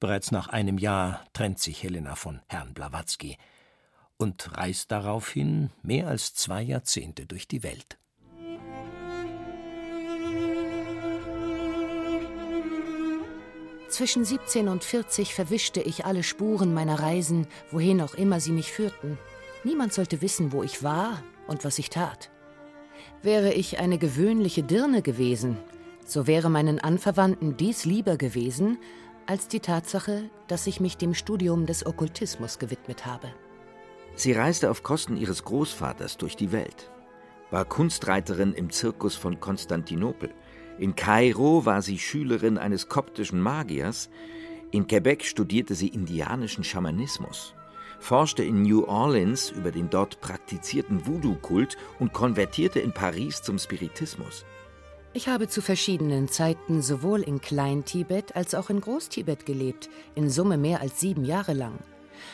Bereits 0.00 0.30
nach 0.30 0.48
einem 0.48 0.78
Jahr 0.78 1.22
trennt 1.34 1.58
sich 1.58 1.82
Helena 1.82 2.14
von 2.14 2.40
Herrn 2.48 2.72
Blavatsky 2.72 3.36
und 4.16 4.56
reist 4.56 4.90
daraufhin 4.90 5.68
mehr 5.82 6.08
als 6.08 6.32
zwei 6.32 6.62
Jahrzehnte 6.62 7.26
durch 7.26 7.46
die 7.46 7.62
Welt. 7.62 7.98
Zwischen 13.88 14.24
17 14.24 14.68
und 14.68 14.82
40 14.82 15.34
verwischte 15.34 15.80
ich 15.80 16.04
alle 16.04 16.22
Spuren 16.22 16.74
meiner 16.74 17.00
Reisen, 17.00 17.46
wohin 17.70 18.00
auch 18.00 18.14
immer 18.14 18.40
sie 18.40 18.52
mich 18.52 18.72
führten. 18.72 19.18
Niemand 19.64 19.92
sollte 19.92 20.22
wissen, 20.22 20.52
wo 20.52 20.62
ich 20.62 20.82
war 20.82 21.22
und 21.46 21.64
was 21.64 21.78
ich 21.78 21.90
tat. 21.90 22.30
Wäre 23.22 23.52
ich 23.52 23.78
eine 23.78 23.98
gewöhnliche 23.98 24.62
Dirne 24.62 25.02
gewesen, 25.02 25.56
so 26.04 26.26
wäre 26.26 26.50
meinen 26.50 26.78
Anverwandten 26.78 27.56
dies 27.56 27.84
lieber 27.84 28.16
gewesen, 28.16 28.78
als 29.26 29.48
die 29.48 29.60
Tatsache, 29.60 30.30
dass 30.46 30.66
ich 30.66 30.80
mich 30.80 30.96
dem 30.96 31.14
Studium 31.14 31.66
des 31.66 31.84
Okkultismus 31.84 32.58
gewidmet 32.58 33.06
habe. 33.06 33.32
Sie 34.14 34.32
reiste 34.32 34.70
auf 34.70 34.82
Kosten 34.82 35.16
ihres 35.16 35.44
Großvaters 35.44 36.16
durch 36.16 36.36
die 36.36 36.52
Welt, 36.52 36.90
war 37.50 37.64
Kunstreiterin 37.64 38.52
im 38.52 38.70
Zirkus 38.70 39.14
von 39.14 39.40
Konstantinopel, 39.40 40.32
in 40.78 40.94
Kairo 40.94 41.64
war 41.64 41.82
sie 41.82 41.98
Schülerin 41.98 42.58
eines 42.58 42.88
koptischen 42.88 43.40
Magiers, 43.40 44.10
in 44.70 44.86
Quebec 44.86 45.24
studierte 45.24 45.74
sie 45.74 45.88
indianischen 45.88 46.64
Schamanismus, 46.64 47.54
forschte 47.98 48.44
in 48.44 48.62
New 48.62 48.84
Orleans 48.84 49.50
über 49.50 49.70
den 49.70 49.88
dort 49.88 50.20
praktizierten 50.20 51.06
Voodoo-Kult 51.06 51.76
und 51.98 52.12
konvertierte 52.12 52.80
in 52.80 52.92
Paris 52.92 53.42
zum 53.42 53.58
Spiritismus. 53.58 54.44
Ich 55.12 55.28
habe 55.28 55.48
zu 55.48 55.62
verschiedenen 55.62 56.28
Zeiten 56.28 56.82
sowohl 56.82 57.22
in 57.22 57.40
Klein-Tibet 57.40 58.36
als 58.36 58.54
auch 58.54 58.68
in 58.68 58.82
Groß-Tibet 58.82 59.46
gelebt, 59.46 59.88
in 60.14 60.28
Summe 60.28 60.58
mehr 60.58 60.82
als 60.82 61.00
sieben 61.00 61.24
Jahre 61.24 61.54
lang 61.54 61.78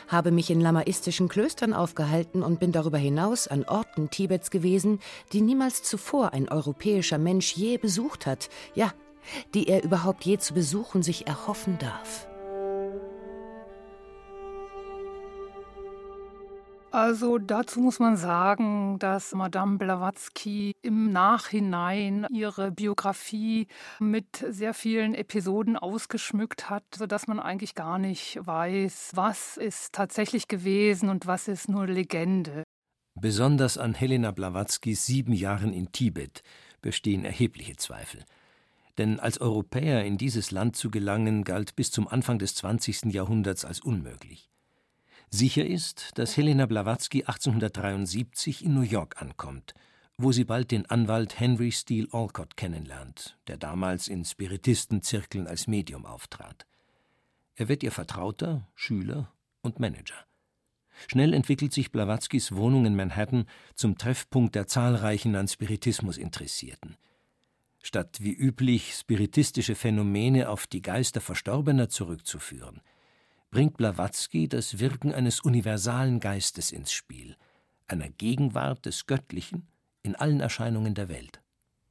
habe 0.08 0.30
mich 0.30 0.50
in 0.50 0.60
lamaistischen 0.60 1.28
Klöstern 1.28 1.72
aufgehalten 1.72 2.42
und 2.42 2.60
bin 2.60 2.72
darüber 2.72 2.98
hinaus 2.98 3.48
an 3.48 3.64
Orten 3.64 4.10
Tibets 4.10 4.50
gewesen, 4.50 5.00
die 5.32 5.40
niemals 5.40 5.82
zuvor 5.82 6.32
ein 6.32 6.48
europäischer 6.48 7.18
Mensch 7.18 7.54
je 7.54 7.78
besucht 7.78 8.26
hat, 8.26 8.48
ja, 8.74 8.92
die 9.54 9.68
er 9.68 9.84
überhaupt 9.84 10.24
je 10.24 10.38
zu 10.38 10.54
besuchen 10.54 11.02
sich 11.02 11.26
erhoffen 11.26 11.78
darf. 11.78 12.26
Also 16.92 17.38
dazu 17.38 17.80
muss 17.80 18.00
man 18.00 18.18
sagen, 18.18 18.99
dass 18.99 19.34
Madame 19.34 19.78
Blavatsky 19.78 20.72
im 20.82 21.11
Nachhinein 21.11 22.26
ihre 22.30 22.70
Biografie 22.70 23.66
mit 23.99 24.44
sehr 24.46 24.75
vielen 24.75 25.14
Episoden 25.14 25.78
ausgeschmückt 25.78 26.68
hat, 26.68 26.84
sodass 26.94 27.28
man 27.28 27.40
eigentlich 27.40 27.75
gar 27.75 27.99
nicht 27.99 28.38
weiß, 28.44 29.12
was 29.14 29.56
ist 29.56 29.94
tatsächlich 29.94 30.49
gewesen 30.49 31.08
und 31.08 31.26
was 31.26 31.49
ist 31.49 31.70
nur 31.70 31.87
Legende. 31.87 32.62
Besonders 33.18 33.78
an 33.78 33.94
Helena 33.94 34.30
Blavatskys 34.30 35.06
sieben 35.06 35.32
Jahren 35.32 35.72
in 35.72 35.92
Tibet 35.92 36.42
bestehen 36.82 37.25
erhebliche 37.25 37.76
Zweifel. 37.76 38.22
Denn 38.99 39.18
als 39.18 39.40
Europäer 39.40 40.04
in 40.04 40.18
dieses 40.18 40.50
Land 40.50 40.76
zu 40.76 40.90
gelangen, 40.90 41.44
galt 41.44 41.75
bis 41.75 41.90
zum 41.90 42.06
Anfang 42.06 42.38
des 42.38 42.54
20. 42.56 43.04
Jahrhunderts 43.14 43.64
als 43.64 43.80
unmöglich. 43.80 44.51
Sicher 45.34 45.64
ist, 45.64 46.18
dass 46.18 46.36
Helena 46.36 46.66
Blavatsky 46.66 47.22
1873 47.22 48.66
in 48.66 48.74
New 48.74 48.82
York 48.82 49.22
ankommt, 49.22 49.72
wo 50.18 50.30
sie 50.30 50.44
bald 50.44 50.70
den 50.70 50.84
Anwalt 50.84 51.40
Henry 51.40 51.72
Steele 51.72 52.08
Alcott 52.12 52.58
kennenlernt, 52.58 53.38
der 53.46 53.56
damals 53.56 54.08
in 54.08 54.26
Spiritistenzirkeln 54.26 55.46
als 55.46 55.66
Medium 55.66 56.04
auftrat. 56.04 56.66
Er 57.54 57.70
wird 57.70 57.82
ihr 57.82 57.92
Vertrauter, 57.92 58.68
Schüler 58.74 59.32
und 59.62 59.80
Manager. 59.80 60.26
Schnell 61.08 61.32
entwickelt 61.32 61.72
sich 61.72 61.92
Blavatskys 61.92 62.54
Wohnung 62.54 62.84
in 62.84 62.94
Manhattan 62.94 63.46
zum 63.74 63.96
Treffpunkt 63.96 64.54
der 64.54 64.66
zahlreichen 64.66 65.34
an 65.34 65.48
Spiritismus 65.48 66.18
Interessierten. 66.18 66.98
Statt 67.82 68.18
wie 68.20 68.34
üblich 68.34 68.94
spiritistische 68.94 69.76
Phänomene 69.76 70.50
auf 70.50 70.66
die 70.66 70.82
Geister 70.82 71.22
Verstorbener 71.22 71.88
zurückzuführen, 71.88 72.82
bringt 73.52 73.76
Blavatsky 73.76 74.49
das 74.49 74.80
Wirken 74.80 75.12
eines 75.12 75.40
universalen 75.40 76.18
Geistes 76.18 76.73
ins 76.73 76.90
Spiel, 76.90 77.37
einer 77.87 78.09
Gegenwart 78.09 78.87
des 78.87 79.06
Göttlichen 79.06 79.68
in 80.02 80.16
allen 80.16 80.40
Erscheinungen 80.40 80.94
der 80.94 81.09
Welt. 81.09 81.40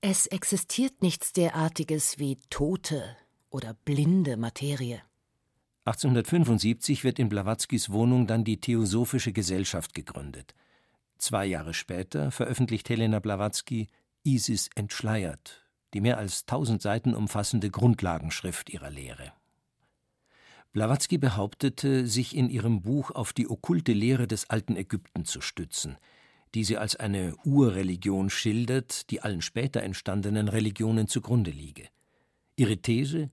Es 0.01 0.25
existiert 0.25 1.03
nichts 1.03 1.31
derartiges 1.31 2.17
wie 2.17 2.37
tote 2.49 3.15
oder 3.51 3.75
blinde 3.85 4.35
Materie. 4.37 5.01
1875 5.85 7.03
wird 7.03 7.19
in 7.19 7.29
Blavatskys 7.29 7.91
Wohnung 7.91 8.25
dann 8.25 8.43
die 8.43 8.59
Theosophische 8.59 9.31
Gesellschaft 9.31 9.93
gegründet. 9.93 10.55
Zwei 11.19 11.45
Jahre 11.45 11.75
später 11.75 12.31
veröffentlicht 12.31 12.89
Helena 12.89 13.19
Blavatsky 13.19 13.87
Isis 14.23 14.69
entschleiert, 14.73 15.67
die 15.93 16.01
mehr 16.01 16.17
als 16.17 16.47
tausend 16.47 16.81
Seiten 16.81 17.13
umfassende 17.13 17.69
Grundlagenschrift 17.69 18.71
ihrer 18.71 18.89
Lehre. 18.89 19.33
Blavatsky 20.73 21.17
behauptete, 21.17 22.07
sich 22.07 22.35
in 22.35 22.49
ihrem 22.49 22.81
Buch 22.81 23.11
auf 23.11 23.33
die 23.33 23.49
okkulte 23.49 23.91
Lehre 23.91 24.25
des 24.25 24.49
alten 24.49 24.77
Ägypten 24.77 25.25
zu 25.25 25.41
stützen, 25.41 25.97
die 26.55 26.63
sie 26.63 26.77
als 26.77 26.95
eine 26.95 27.35
Urreligion 27.43 28.29
schildert, 28.29 29.09
die 29.09 29.21
allen 29.21 29.41
später 29.41 29.83
entstandenen 29.83 30.47
Religionen 30.47 31.07
zugrunde 31.07 31.51
liege. 31.51 31.89
Ihre 32.55 32.77
These 32.77 33.31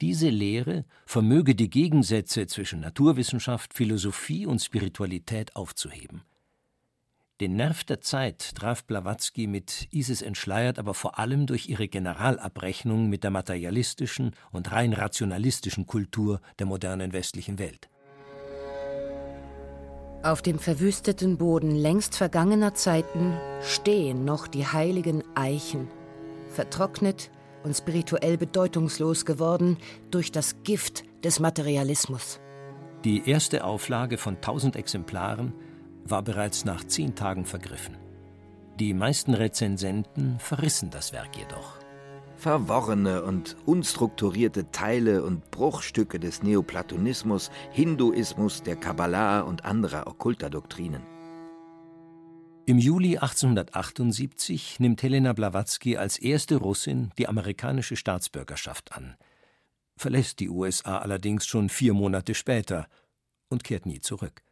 Diese 0.00 0.30
Lehre 0.30 0.86
vermöge 1.04 1.54
die 1.54 1.68
Gegensätze 1.68 2.46
zwischen 2.46 2.80
Naturwissenschaft, 2.80 3.74
Philosophie 3.74 4.46
und 4.46 4.60
Spiritualität 4.60 5.56
aufzuheben. 5.56 6.22
Den 7.40 7.54
Nerv 7.54 7.84
der 7.84 8.00
Zeit 8.00 8.56
traf 8.56 8.82
Blavatsky 8.82 9.46
mit 9.46 9.86
Isis 9.92 10.22
entschleiert 10.22 10.76
aber 10.76 10.92
vor 10.92 11.20
allem 11.20 11.46
durch 11.46 11.68
ihre 11.68 11.86
Generalabrechnung 11.86 13.08
mit 13.08 13.22
der 13.22 13.30
materialistischen 13.30 14.32
und 14.50 14.72
rein 14.72 14.92
rationalistischen 14.92 15.86
Kultur 15.86 16.40
der 16.58 16.66
modernen 16.66 17.12
westlichen 17.12 17.60
Welt. 17.60 17.88
Auf 20.24 20.42
dem 20.42 20.58
verwüsteten 20.58 21.38
Boden 21.38 21.76
längst 21.76 22.16
vergangener 22.16 22.74
Zeiten 22.74 23.34
stehen 23.62 24.24
noch 24.24 24.48
die 24.48 24.66
heiligen 24.66 25.22
Eichen, 25.36 25.86
vertrocknet 26.48 27.30
und 27.62 27.76
spirituell 27.76 28.36
bedeutungslos 28.36 29.24
geworden 29.24 29.76
durch 30.10 30.32
das 30.32 30.64
Gift 30.64 31.04
des 31.22 31.38
Materialismus. 31.38 32.40
Die 33.04 33.30
erste 33.30 33.62
Auflage 33.62 34.18
von 34.18 34.34
1000 34.34 34.74
Exemplaren 34.74 35.52
war 36.10 36.22
bereits 36.22 36.64
nach 36.64 36.84
zehn 36.84 37.14
Tagen 37.14 37.44
vergriffen. 37.44 37.96
Die 38.78 38.94
meisten 38.94 39.34
Rezensenten 39.34 40.38
verrissen 40.38 40.90
das 40.90 41.12
Werk 41.12 41.36
jedoch. 41.36 41.78
Verworrene 42.36 43.24
und 43.24 43.56
unstrukturierte 43.66 44.70
Teile 44.70 45.24
und 45.24 45.50
Bruchstücke 45.50 46.20
des 46.20 46.44
Neoplatonismus, 46.44 47.50
Hinduismus, 47.72 48.62
der 48.62 48.76
Kabbalah 48.76 49.40
und 49.40 49.64
anderer 49.64 50.06
okkulter 50.06 50.48
Doktrinen. 50.48 51.02
Im 52.66 52.78
Juli 52.78 53.16
1878 53.16 54.78
nimmt 54.78 55.02
Helena 55.02 55.32
Blavatsky 55.32 55.96
als 55.96 56.18
erste 56.18 56.56
Russin 56.56 57.10
die 57.18 57.26
amerikanische 57.26 57.96
Staatsbürgerschaft 57.96 58.92
an, 58.92 59.16
verlässt 59.96 60.38
die 60.38 60.50
USA 60.50 60.98
allerdings 60.98 61.46
schon 61.46 61.70
vier 61.70 61.94
Monate 61.94 62.34
später 62.34 62.86
und 63.48 63.64
kehrt 63.64 63.86
nie 63.86 64.00
zurück. 64.00 64.42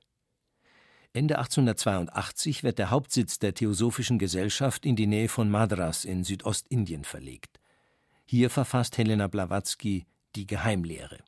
Ende 1.17 1.39
1882 1.39 2.63
wird 2.63 2.79
der 2.79 2.91
Hauptsitz 2.91 3.39
der 3.39 3.55
Theosophischen 3.55 4.19
Gesellschaft 4.19 4.85
in 4.85 4.97
die 4.97 5.07
Nähe 5.07 5.31
von 5.31 5.49
Madras 5.49 6.05
in 6.05 6.25
Südostindien 6.25 7.05
verlegt. 7.05 7.59
Hier 8.27 8.51
verfasst 8.51 8.99
Helena 8.99 9.27
Blavatsky 9.27 10.05
die 10.35 10.47
Geheimlehre. 10.47 11.21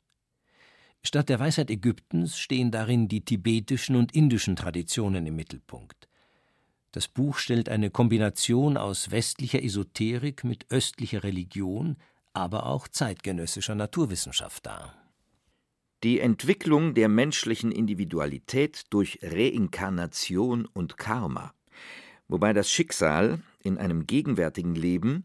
Statt 1.01 1.27
der 1.27 1.39
Weisheit 1.39 1.71
Ägyptens 1.71 2.37
stehen 2.37 2.69
darin 2.69 3.07
die 3.07 3.25
tibetischen 3.25 3.95
und 3.95 4.13
indischen 4.13 4.55
Traditionen 4.55 5.25
im 5.25 5.35
Mittelpunkt. 5.35 6.07
Das 6.91 7.07
Buch 7.07 7.39
stellt 7.39 7.67
eine 7.67 7.89
Kombination 7.89 8.77
aus 8.77 9.09
westlicher 9.09 9.63
Esoterik 9.63 10.43
mit 10.43 10.69
östlicher 10.69 11.23
Religion, 11.23 11.97
aber 12.33 12.67
auch 12.67 12.87
zeitgenössischer 12.87 13.73
Naturwissenschaft 13.73 14.67
dar 14.67 15.08
die 16.03 16.19
Entwicklung 16.19 16.93
der 16.93 17.09
menschlichen 17.09 17.71
Individualität 17.71 18.85
durch 18.89 19.19
Reinkarnation 19.21 20.65
und 20.65 20.97
Karma, 20.97 21.53
wobei 22.27 22.53
das 22.53 22.71
Schicksal 22.71 23.41
in 23.63 23.77
einem 23.77 24.07
gegenwärtigen 24.07 24.75
Leben 24.75 25.23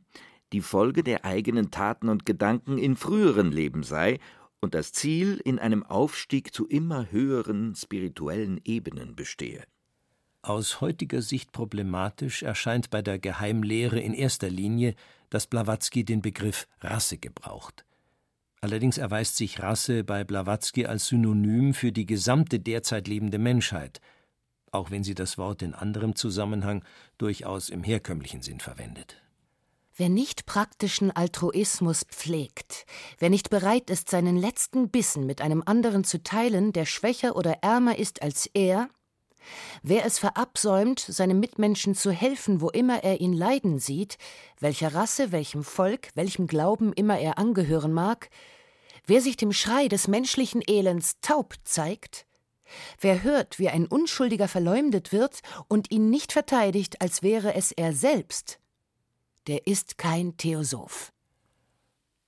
die 0.52 0.60
Folge 0.60 1.02
der 1.02 1.24
eigenen 1.24 1.70
Taten 1.70 2.08
und 2.08 2.26
Gedanken 2.26 2.78
in 2.78 2.96
früheren 2.96 3.52
Leben 3.52 3.82
sei 3.82 4.18
und 4.60 4.74
das 4.74 4.92
Ziel 4.92 5.40
in 5.44 5.58
einem 5.58 5.82
Aufstieg 5.82 6.54
zu 6.54 6.66
immer 6.66 7.10
höheren 7.10 7.74
spirituellen 7.74 8.60
Ebenen 8.64 9.14
bestehe. 9.14 9.64
Aus 10.42 10.80
heutiger 10.80 11.22
Sicht 11.22 11.52
problematisch 11.52 12.42
erscheint 12.42 12.90
bei 12.90 13.00
der 13.00 13.18
Geheimlehre 13.18 14.00
in 14.00 14.12
erster 14.12 14.50
Linie, 14.50 14.94
dass 15.30 15.46
Blavatsky 15.46 16.04
den 16.04 16.20
Begriff 16.20 16.66
Rasse 16.80 17.18
gebraucht. 17.18 17.84
Allerdings 18.64 18.96
erweist 18.96 19.36
sich 19.36 19.60
Rasse 19.62 20.04
bei 20.04 20.24
Blavatsky 20.24 20.86
als 20.86 21.08
Synonym 21.08 21.74
für 21.74 21.92
die 21.92 22.06
gesamte 22.06 22.58
derzeit 22.58 23.08
lebende 23.08 23.36
Menschheit, 23.36 24.00
auch 24.70 24.90
wenn 24.90 25.04
sie 25.04 25.14
das 25.14 25.36
Wort 25.36 25.60
in 25.60 25.74
anderem 25.74 26.16
Zusammenhang 26.16 26.82
durchaus 27.18 27.68
im 27.68 27.82
herkömmlichen 27.82 28.40
Sinn 28.40 28.60
verwendet. 28.60 29.20
Wer 29.94 30.08
nicht 30.08 30.46
praktischen 30.46 31.10
Altruismus 31.10 32.04
pflegt, 32.04 32.86
wer 33.18 33.28
nicht 33.28 33.50
bereit 33.50 33.90
ist, 33.90 34.08
seinen 34.08 34.38
letzten 34.38 34.88
Bissen 34.88 35.26
mit 35.26 35.42
einem 35.42 35.62
anderen 35.66 36.02
zu 36.02 36.22
teilen, 36.22 36.72
der 36.72 36.86
schwächer 36.86 37.36
oder 37.36 37.58
ärmer 37.60 37.98
ist 37.98 38.22
als 38.22 38.46
er, 38.54 38.88
wer 39.82 40.06
es 40.06 40.18
verabsäumt, 40.18 41.00
seinem 41.00 41.38
Mitmenschen 41.38 41.94
zu 41.94 42.12
helfen, 42.12 42.62
wo 42.62 42.70
immer 42.70 43.04
er 43.04 43.20
ihn 43.20 43.34
leiden 43.34 43.78
sieht, 43.78 44.16
welcher 44.58 44.94
Rasse, 44.94 45.32
welchem 45.32 45.64
Volk, 45.64 46.08
welchem 46.14 46.46
Glauben 46.46 46.94
immer 46.94 47.18
er 47.18 47.36
angehören 47.36 47.92
mag, 47.92 48.30
Wer 49.06 49.20
sich 49.20 49.36
dem 49.36 49.52
Schrei 49.52 49.88
des 49.88 50.08
menschlichen 50.08 50.62
Elends 50.66 51.20
taub 51.20 51.54
zeigt, 51.64 52.26
wer 53.00 53.22
hört, 53.22 53.58
wie 53.58 53.68
ein 53.68 53.86
Unschuldiger 53.86 54.48
verleumdet 54.48 55.12
wird 55.12 55.40
und 55.68 55.90
ihn 55.90 56.08
nicht 56.08 56.32
verteidigt, 56.32 57.02
als 57.02 57.22
wäre 57.22 57.54
es 57.54 57.70
er 57.70 57.92
selbst, 57.92 58.60
der 59.46 59.66
ist 59.66 59.98
kein 59.98 60.36
Theosoph. 60.38 61.12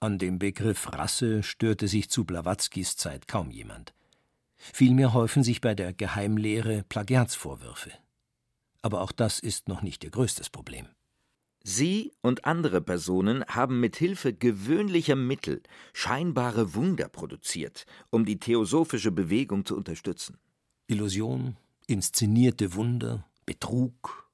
An 0.01 0.19
dem 0.19 0.39
Begriff 0.39 0.93
Rasse 0.93 1.43
störte 1.43 1.89
sich 1.89 2.11
zu 2.11 2.25
Blawatzkis 2.27 2.97
Zeit 2.97 3.27
kaum 3.27 3.51
jemand. 3.51 3.95
Vielmehr 4.59 5.15
häufen 5.15 5.43
sich 5.43 5.63
bei 5.63 5.75
der 5.75 5.95
Geheimlehre 5.95 6.85
Plagiatsvorwürfe. 6.89 7.93
Aber 8.83 9.01
auch 9.01 9.13
das 9.13 9.39
ist 9.39 9.69
noch 9.69 9.81
nicht 9.81 10.05
ihr 10.05 10.11
größtes 10.11 10.51
Problem. 10.51 10.89
Sie 11.69 12.13
und 12.23 12.45
andere 12.45 12.81
Personen 12.81 13.45
haben 13.47 13.81
mit 13.81 13.97
Hilfe 13.97 14.33
gewöhnlicher 14.33 15.17
Mittel 15.17 15.65
scheinbare 15.95 16.75
Wunder 16.75 17.09
produziert, 17.09 17.87
um 18.11 18.25
die 18.25 18.39
theosophische 18.39 19.11
Bewegung 19.11 19.67
zu 19.67 19.77
unterstützen. 19.77 20.39
Illusion, 20.87 21.57
inszenierte 21.89 22.75
Wunder, 22.75 23.29
Betrug. 23.47 24.31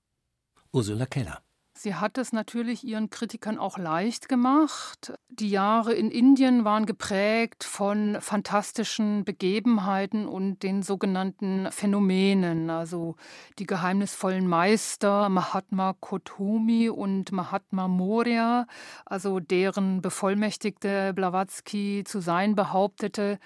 Ursula 0.73 1.07
Keller. 1.07 1.43
Sie 1.83 1.97
hat 1.97 2.17
es 2.17 2.33
natürlich 2.33 2.85
ihren 2.85 3.11
Kritikern 3.11 3.59
auch 3.59 3.77
leicht 3.77 4.29
gemacht. 4.29 5.15
Die 5.31 5.51
Jahre 5.51 5.93
in 5.95 6.13
Indien 6.13 6.65
waren 6.65 6.87
geprägt 6.87 7.65
von 7.65 8.19
fantastischen 8.21 9.25
Begebenheiten 9.25 10.29
und 10.29 10.63
den 10.63 10.85
sogenannten 10.85 11.67
Phänomenen, 11.73 12.71
also 12.71 13.17
die 13.59 13.67
geheimnisvollen 13.67 14.47
Meister 14.47 15.29
Mahatma 15.29 15.97
Kotumi 15.99 16.89
und 16.89 17.33
Mahatma 17.33 17.89
Moria, 17.89 18.69
also 19.05 19.41
deren 19.41 20.03
Bevollmächtigte 20.03 21.13
Blavatsky 21.15 22.05
zu 22.07 22.21
sein 22.21 22.55
behauptete, 22.55 23.41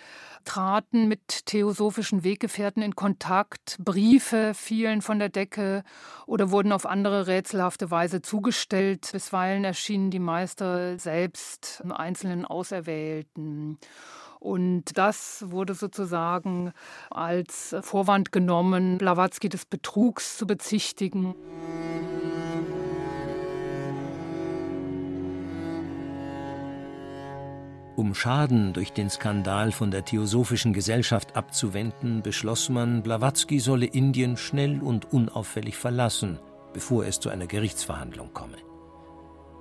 traten 0.45 1.09
mit 1.09 1.47
theosophischen 1.47 2.23
Weggefährten 2.23 2.83
in 2.83 2.97
Kontakt, 2.97 3.79
Briefe 3.79 4.53
fielen 4.53 5.01
von 5.01 5.19
der 5.19 5.31
Decke 5.31 5.85
oder 6.27 6.51
wurden 6.51 6.73
auf 6.73 6.85
andere 6.85 7.29
rätselhafte 7.29 7.91
Weise 7.91 8.21
zugestellt. 8.27 9.09
Bisweilen 9.13 9.65
erschienen 9.65 10.11
die 10.11 10.19
Meister 10.19 10.99
selbst 10.99 11.83
einzelnen 11.89 12.45
Auserwählten. 12.45 13.79
Und 14.39 14.99
das 14.99 15.45
wurde 15.49 15.75
sozusagen 15.75 16.73
als 17.11 17.75
Vorwand 17.81 18.33
genommen, 18.33 18.99
Blavatsky 18.99 19.49
des 19.49 19.65
Betrugs 19.65 20.37
zu 20.37 20.47
bezichtigen. 20.47 21.35
Um 27.97 28.15
Schaden 28.15 28.75
durch 28.75 28.93
den 28.93 29.09
Skandal 29.09 29.73
von 29.73 29.91
der 29.91 30.05
Theosophischen 30.05 30.75
Gesellschaft 30.75 31.35
abzuwenden, 31.35 32.23
beschloss 32.23 32.69
man, 32.69 33.03
Blavatsky 33.03 33.59
solle 33.59 33.87
Indien 33.87 34.37
schnell 34.37 34.83
und 34.83 35.15
unauffällig 35.15 35.79
verlassen, 35.79 36.39
bevor 36.77 37.07
es 37.07 37.21
zu 37.21 37.31
einer 37.31 37.47
Gerichtsverhandlung 37.47 38.35
komme. 38.35 38.59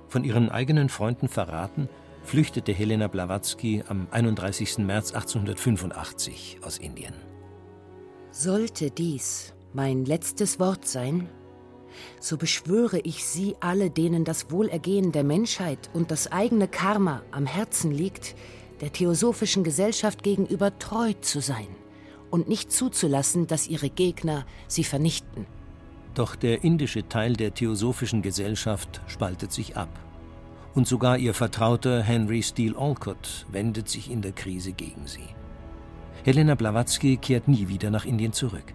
Von 0.06 0.22
ihren 0.22 0.50
eigenen 0.50 0.90
Freunden 0.90 1.28
verraten, 1.28 1.88
flüchtete 2.22 2.72
Helena 2.74 3.08
Blavatsky 3.08 3.82
am 3.88 4.06
31. 4.10 4.80
März 4.80 5.14
1885 5.14 6.58
aus 6.60 6.76
Indien. 6.76 7.14
Sollte 8.30 8.90
dies 8.90 9.54
mein 9.72 10.04
letztes 10.04 10.60
Wort 10.60 10.86
sein, 10.86 11.30
so 12.20 12.36
beschwöre 12.36 12.98
ich 12.98 13.24
Sie 13.24 13.56
alle, 13.60 13.88
denen 13.88 14.24
das 14.24 14.50
Wohlergehen 14.50 15.10
der 15.10 15.24
Menschheit 15.24 15.88
und 15.94 16.10
das 16.10 16.30
eigene 16.30 16.68
Karma 16.68 17.22
am 17.30 17.46
Herzen 17.46 17.92
liegt, 17.92 18.36
der 18.82 18.92
Theosophischen 18.92 19.64
Gesellschaft 19.64 20.22
gegenüber 20.22 20.78
treu 20.78 21.14
zu 21.22 21.40
sein 21.40 21.68
und 22.30 22.46
nicht 22.46 22.70
zuzulassen, 22.70 23.46
dass 23.46 23.68
ihre 23.68 23.88
Gegner 23.88 24.44
sie 24.68 24.84
vernichten. 24.84 25.46
Doch 26.16 26.34
der 26.34 26.64
indische 26.64 27.06
Teil 27.06 27.34
der 27.34 27.52
Theosophischen 27.52 28.22
Gesellschaft 28.22 29.02
spaltet 29.06 29.52
sich 29.52 29.76
ab. 29.76 29.90
Und 30.74 30.88
sogar 30.88 31.18
ihr 31.18 31.34
Vertrauter 31.34 32.02
Henry 32.02 32.42
Steele 32.42 32.76
Alcott 32.78 33.44
wendet 33.52 33.90
sich 33.90 34.10
in 34.10 34.22
der 34.22 34.32
Krise 34.32 34.72
gegen 34.72 35.06
sie. 35.06 35.28
Helena 36.24 36.54
Blavatsky 36.54 37.18
kehrt 37.18 37.48
nie 37.48 37.68
wieder 37.68 37.90
nach 37.90 38.06
Indien 38.06 38.32
zurück. 38.32 38.72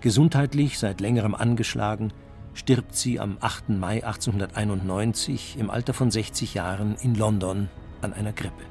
Gesundheitlich 0.00 0.80
seit 0.80 1.00
längerem 1.00 1.36
angeschlagen, 1.36 2.12
stirbt 2.52 2.96
sie 2.96 3.20
am 3.20 3.36
8. 3.40 3.68
Mai 3.68 4.04
1891 4.04 5.58
im 5.60 5.70
Alter 5.70 5.94
von 5.94 6.10
60 6.10 6.54
Jahren 6.54 6.96
in 7.00 7.14
London 7.14 7.68
an 8.02 8.12
einer 8.12 8.32
Grippe. 8.32 8.64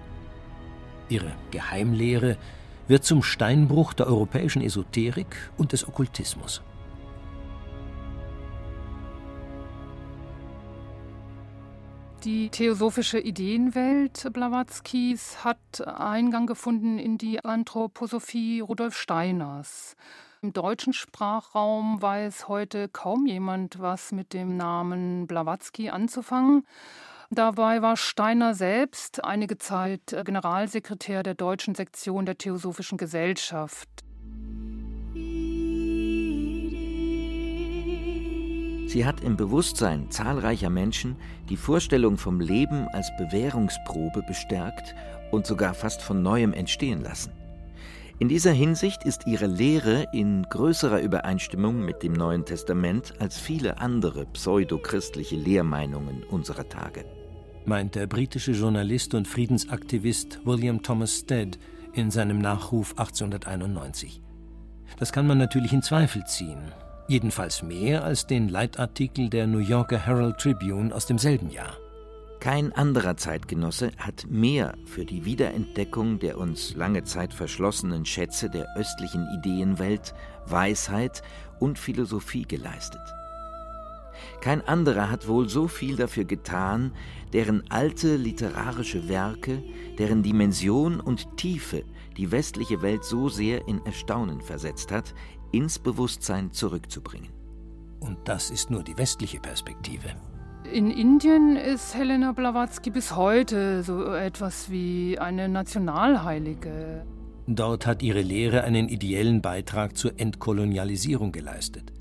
Ihre 1.08 1.32
Geheimlehre 1.52 2.36
wird 2.90 3.06
zum 3.06 3.24
Steinbruch 3.24 3.94
der 3.94 4.08
europäischen 4.08 4.62
Esoterik 4.62 5.50
und 5.56 5.72
des 5.72 5.88
Okkultismus. 5.88 6.62
Die 12.26 12.50
theosophische 12.50 13.20
Ideenwelt 13.20 14.34
Blawatzkis 14.34 15.44
hat 15.44 15.86
Eingang 15.86 16.48
gefunden 16.48 16.98
in 16.98 17.20
die 17.20 17.46
Anthroposophie 17.46 18.62
Rudolf 18.62 18.98
Steiners. 18.98 19.96
Im 20.42 20.52
deutschen 20.52 20.92
Sprachraum 20.92 22.02
weiß 22.02 22.48
heute 22.48 22.90
kaum 22.90 23.28
jemand 23.28 23.80
was 23.80 24.12
mit 24.12 24.34
dem 24.34 24.58
Namen 24.58 25.28
Blavatsky 25.28 25.92
anzufangen. 25.92 26.66
Dabei 27.30 27.84
war 27.84 27.96
Steiner 27.96 28.56
selbst 28.56 29.24
einige 29.24 29.60
Zeit 29.60 30.18
Generalsekretär 30.26 31.22
der 31.22 31.36
deutschen 31.36 31.76
Sektion 31.76 32.26
der 32.26 32.40
Theosophischen 32.40 32.98
Gesellschaft. 32.98 34.04
Sie 38.88 39.06
hat 39.06 39.22
im 39.22 39.36
Bewusstsein 39.36 40.12
zahlreicher 40.12 40.70
Menschen 40.70 41.16
die 41.50 41.58
Vorstellung 41.58 42.18
vom 42.18 42.40
Leben 42.40 42.88
als 42.90 43.12
Bewährungsprobe 43.18 44.22
bestärkt 44.28 44.96
und 45.32 45.46
sogar 45.46 45.74
fast 45.74 46.02
von 46.02 46.22
neuem 46.22 46.54
entstehen 46.54 47.02
lassen. 47.02 47.32
In 48.18 48.30
dieser 48.30 48.54
Hinsicht 48.54 49.04
ist 49.04 49.28
ihre 49.28 49.48
Lehre 49.48 50.06
in 50.14 50.44
größerer 50.44 51.02
Übereinstimmung 51.02 51.84
mit 51.84 52.02
dem 52.02 52.14
Neuen 52.14 52.46
Testament 52.46 53.14
als 53.20 53.38
viele 53.38 53.80
andere 53.80 54.26
pseudochristliche 54.28 55.36
Lehrmeinungen 55.36 56.24
unserer 56.24 56.70
Tage. 56.70 57.04
Meint 57.66 57.96
der 57.96 58.08
britische 58.08 58.54
Journalist 58.54 59.16
und 59.16 59.28
Friedensaktivist 59.28 60.40
William 60.46 60.82
Thomas 60.82 61.18
Stead 61.18 61.60
in 61.92 62.10
seinem 62.12 62.40
Nachruf 62.40 62.92
1891. 62.92 64.22
Das 64.98 65.12
kann 65.12 65.28
man 65.28 65.38
natürlich 65.38 65.74
in 65.74 65.82
Zweifel 65.82 66.24
ziehen, 66.26 66.72
jedenfalls 67.08 67.64
mehr 67.64 68.04
als 68.04 68.28
den 68.28 68.50
Leitartikel 68.50 69.30
der 69.30 69.48
New 69.48 69.60
Yorker 69.60 70.00
Herald 70.00 70.38
Tribune 70.38 70.94
aus 70.94 71.06
demselben 71.06 71.50
Jahr. 71.50 71.78
Kein 72.40 72.74
anderer 72.74 73.18
Zeitgenosse 73.18 73.92
hat 73.98 74.28
mehr 74.30 74.76
für 74.86 75.06
die 75.06 75.26
Wiederentdeckung 75.26 76.20
der 76.20 76.38
uns 76.38 76.76
lange 76.76 77.04
Zeit 77.04 77.34
verschlossenen 77.34 78.06
Schätze 78.06 78.50
der 78.50 78.68
östlichen 78.78 79.28
Ideenwelt, 79.40 80.14
Weisheit 80.46 81.24
und 81.60 81.80
Philosophie 81.80 82.44
geleistet. 82.44 83.02
Kein 84.42 84.62
anderer 84.68 85.10
hat 85.10 85.28
wohl 85.28 85.50
so 85.50 85.68
viel 85.68 85.96
dafür 85.96 86.26
getan, 86.26 86.92
deren 87.34 87.64
alte 87.70 88.16
literarische 88.16 89.10
Werke, 89.10 89.64
deren 89.98 90.24
Dimension 90.24 91.00
und 91.00 91.38
Tiefe 91.38 91.84
die 92.18 92.32
westliche 92.32 92.82
Welt 92.82 93.04
so 93.04 93.28
sehr 93.30 93.68
in 93.68 93.86
Erstaunen 93.86 94.42
versetzt 94.42 94.92
hat, 94.92 95.14
ins 95.52 95.80
Bewusstsein 95.80 96.52
zurückzubringen. 96.52 97.30
Und 98.00 98.18
das 98.26 98.52
ist 98.52 98.70
nur 98.70 98.84
die 98.84 98.98
westliche 98.98 99.40
Perspektive. 99.40 100.10
In 100.72 100.90
Indien 100.90 101.56
ist 101.56 101.96
Helena 101.96 102.32
Blavatsky 102.32 102.90
bis 102.90 103.16
heute 103.16 103.84
so 103.84 104.14
etwas 104.14 104.70
wie 104.72 105.18
eine 105.20 105.48
Nationalheilige. 105.48 107.06
Dort 107.48 107.86
hat 107.86 108.02
ihre 108.02 108.22
Lehre 108.22 108.64
einen 108.64 108.90
ideellen 108.90 109.42
Beitrag 109.42 109.96
zur 109.96 110.20
Entkolonialisierung 110.20 111.32
geleistet. 111.32 111.94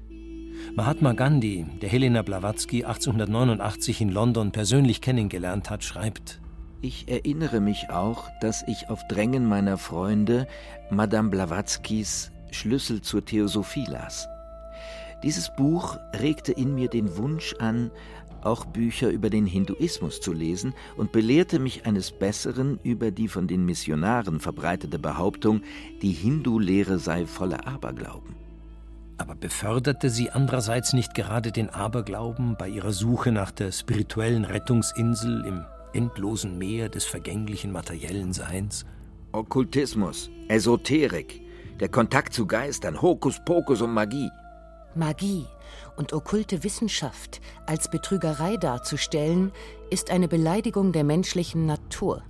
Mahatma 0.74 1.12
Gandhi, 1.12 1.66
der 1.82 1.90
Helena 1.90 2.22
Blavatsky 2.22 2.84
1889 2.84 4.00
in 4.00 4.08
London 4.08 4.50
persönlich 4.50 5.02
kennengelernt 5.02 5.68
hat, 5.68 5.84
schreibt: 5.84 6.40
Ich 6.80 7.08
erinnere 7.08 7.60
mich 7.60 7.90
auch, 7.90 8.30
dass 8.40 8.64
ich 8.66 8.88
auf 8.88 9.06
Drängen 9.06 9.46
meiner 9.46 9.76
Freunde 9.76 10.48
Madame 10.90 11.28
Blavatskys 11.28 12.32
Schlüssel 12.54 13.02
zur 13.02 13.24
Theosophie 13.24 13.86
las. 13.86 14.28
Dieses 15.22 15.54
Buch 15.56 15.98
regte 16.14 16.52
in 16.52 16.74
mir 16.74 16.88
den 16.88 17.16
Wunsch 17.16 17.54
an, 17.58 17.90
auch 18.42 18.66
Bücher 18.66 19.08
über 19.08 19.30
den 19.30 19.46
Hinduismus 19.46 20.20
zu 20.20 20.32
lesen 20.32 20.74
und 20.96 21.12
belehrte 21.12 21.58
mich 21.58 21.86
eines 21.86 22.12
Besseren 22.12 22.78
über 22.82 23.10
die 23.10 23.28
von 23.28 23.46
den 23.46 23.64
Missionaren 23.64 24.38
verbreitete 24.38 24.98
Behauptung, 24.98 25.62
die 26.02 26.12
Hindu-Lehre 26.12 26.98
sei 26.98 27.26
voller 27.26 27.66
Aberglauben. 27.66 28.36
Aber 29.16 29.34
beförderte 29.34 30.10
sie 30.10 30.30
andererseits 30.30 30.92
nicht 30.92 31.14
gerade 31.14 31.52
den 31.52 31.70
Aberglauben 31.70 32.56
bei 32.58 32.68
ihrer 32.68 32.92
Suche 32.92 33.32
nach 33.32 33.50
der 33.50 33.72
spirituellen 33.72 34.44
Rettungsinsel 34.44 35.44
im 35.46 35.64
endlosen 35.92 36.58
Meer 36.58 36.88
des 36.88 37.04
vergänglichen 37.04 37.72
materiellen 37.72 38.32
Seins? 38.32 38.84
Okkultismus, 39.32 40.30
Esoterik, 40.48 41.43
der 41.80 41.88
Kontakt 41.88 42.32
zu 42.32 42.46
Geistern, 42.46 43.00
Hokuspokus 43.02 43.82
und 43.82 43.92
Magie. 43.92 44.30
Magie 44.94 45.46
und 45.96 46.12
okkulte 46.12 46.62
Wissenschaft 46.62 47.40
als 47.66 47.90
Betrügerei 47.90 48.56
darzustellen, 48.56 49.52
ist 49.90 50.10
eine 50.10 50.28
Beleidigung 50.28 50.92
der 50.92 51.04
menschlichen 51.04 51.66
Natur. 51.66 52.22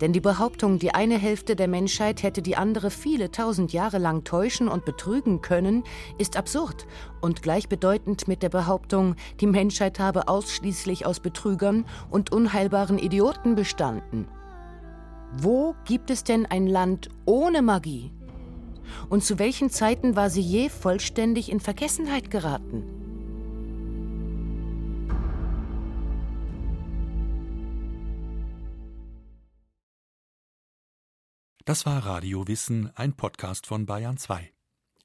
Denn 0.00 0.12
die 0.12 0.20
Behauptung, 0.20 0.78
die 0.78 0.94
eine 0.94 1.18
Hälfte 1.18 1.56
der 1.56 1.68
Menschheit 1.68 2.22
hätte 2.22 2.42
die 2.42 2.56
andere 2.56 2.90
viele 2.90 3.30
tausend 3.30 3.72
Jahre 3.72 3.98
lang 3.98 4.22
täuschen 4.22 4.68
und 4.68 4.84
betrügen 4.84 5.40
können, 5.40 5.82
ist 6.18 6.36
absurd 6.36 6.86
und 7.20 7.42
gleichbedeutend 7.42 8.28
mit 8.28 8.42
der 8.42 8.50
Behauptung, 8.50 9.16
die 9.40 9.46
Menschheit 9.46 9.98
habe 9.98 10.28
ausschließlich 10.28 11.06
aus 11.06 11.20
Betrügern 11.20 11.86
und 12.10 12.32
unheilbaren 12.32 12.98
Idioten 12.98 13.54
bestanden. 13.54 14.28
Wo 15.32 15.74
gibt 15.84 16.10
es 16.10 16.22
denn 16.22 16.46
ein 16.46 16.68
Land 16.68 17.08
ohne 17.24 17.60
Magie? 17.60 18.12
Und 19.08 19.24
zu 19.24 19.38
welchen 19.38 19.70
Zeiten 19.70 20.16
war 20.16 20.30
sie 20.30 20.40
je 20.40 20.68
vollständig 20.68 21.50
in 21.50 21.60
Vergessenheit 21.60 22.30
geraten? 22.30 22.84
Das 31.64 31.86
war 31.86 32.04
Radio 32.04 32.46
Wissen, 32.46 32.94
ein 32.94 33.14
Podcast 33.14 33.66
von 33.66 33.86
Bayern 33.86 34.18
2. 34.18 34.52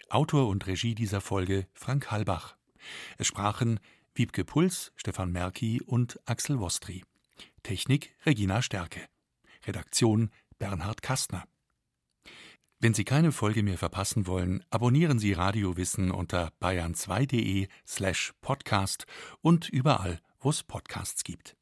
Autor 0.10 0.50
und 0.50 0.68
Regie 0.68 0.94
dieser 0.94 1.22
Folge 1.22 1.68
Frank 1.74 2.12
Halbach. 2.12 2.58
Es 3.18 3.28
sprachen 3.28 3.80
Wiebke 4.14 4.44
Puls, 4.44 4.92
Stefan 4.98 5.32
Merki 5.32 5.82
und 5.82 6.20
Axel 6.26 6.60
Wostri. 6.60 7.06
Technik 7.64 8.14
Regina 8.26 8.62
Stärke. 8.62 9.08
Redaktion 9.66 10.32
Bernhard 10.58 11.02
Kastner. 11.02 11.46
Wenn 12.82 12.94
Sie 12.94 13.04
keine 13.04 13.34
Folge 13.34 13.62
mehr 13.62 13.78
verpassen 13.78 14.26
wollen, 14.26 14.64
abonnieren 14.70 15.20
Sie 15.20 15.34
Radio 15.34 15.76
Wissen 15.76 16.12
unter 16.12 16.54
bayern2.de 16.62 17.68
slash 17.86 18.34
podcast 18.40 19.06
und 19.42 19.68
überall, 19.68 20.22
wo 20.40 20.50
es 20.50 20.64
Podcasts 20.64 21.26
gibt. 21.26 21.59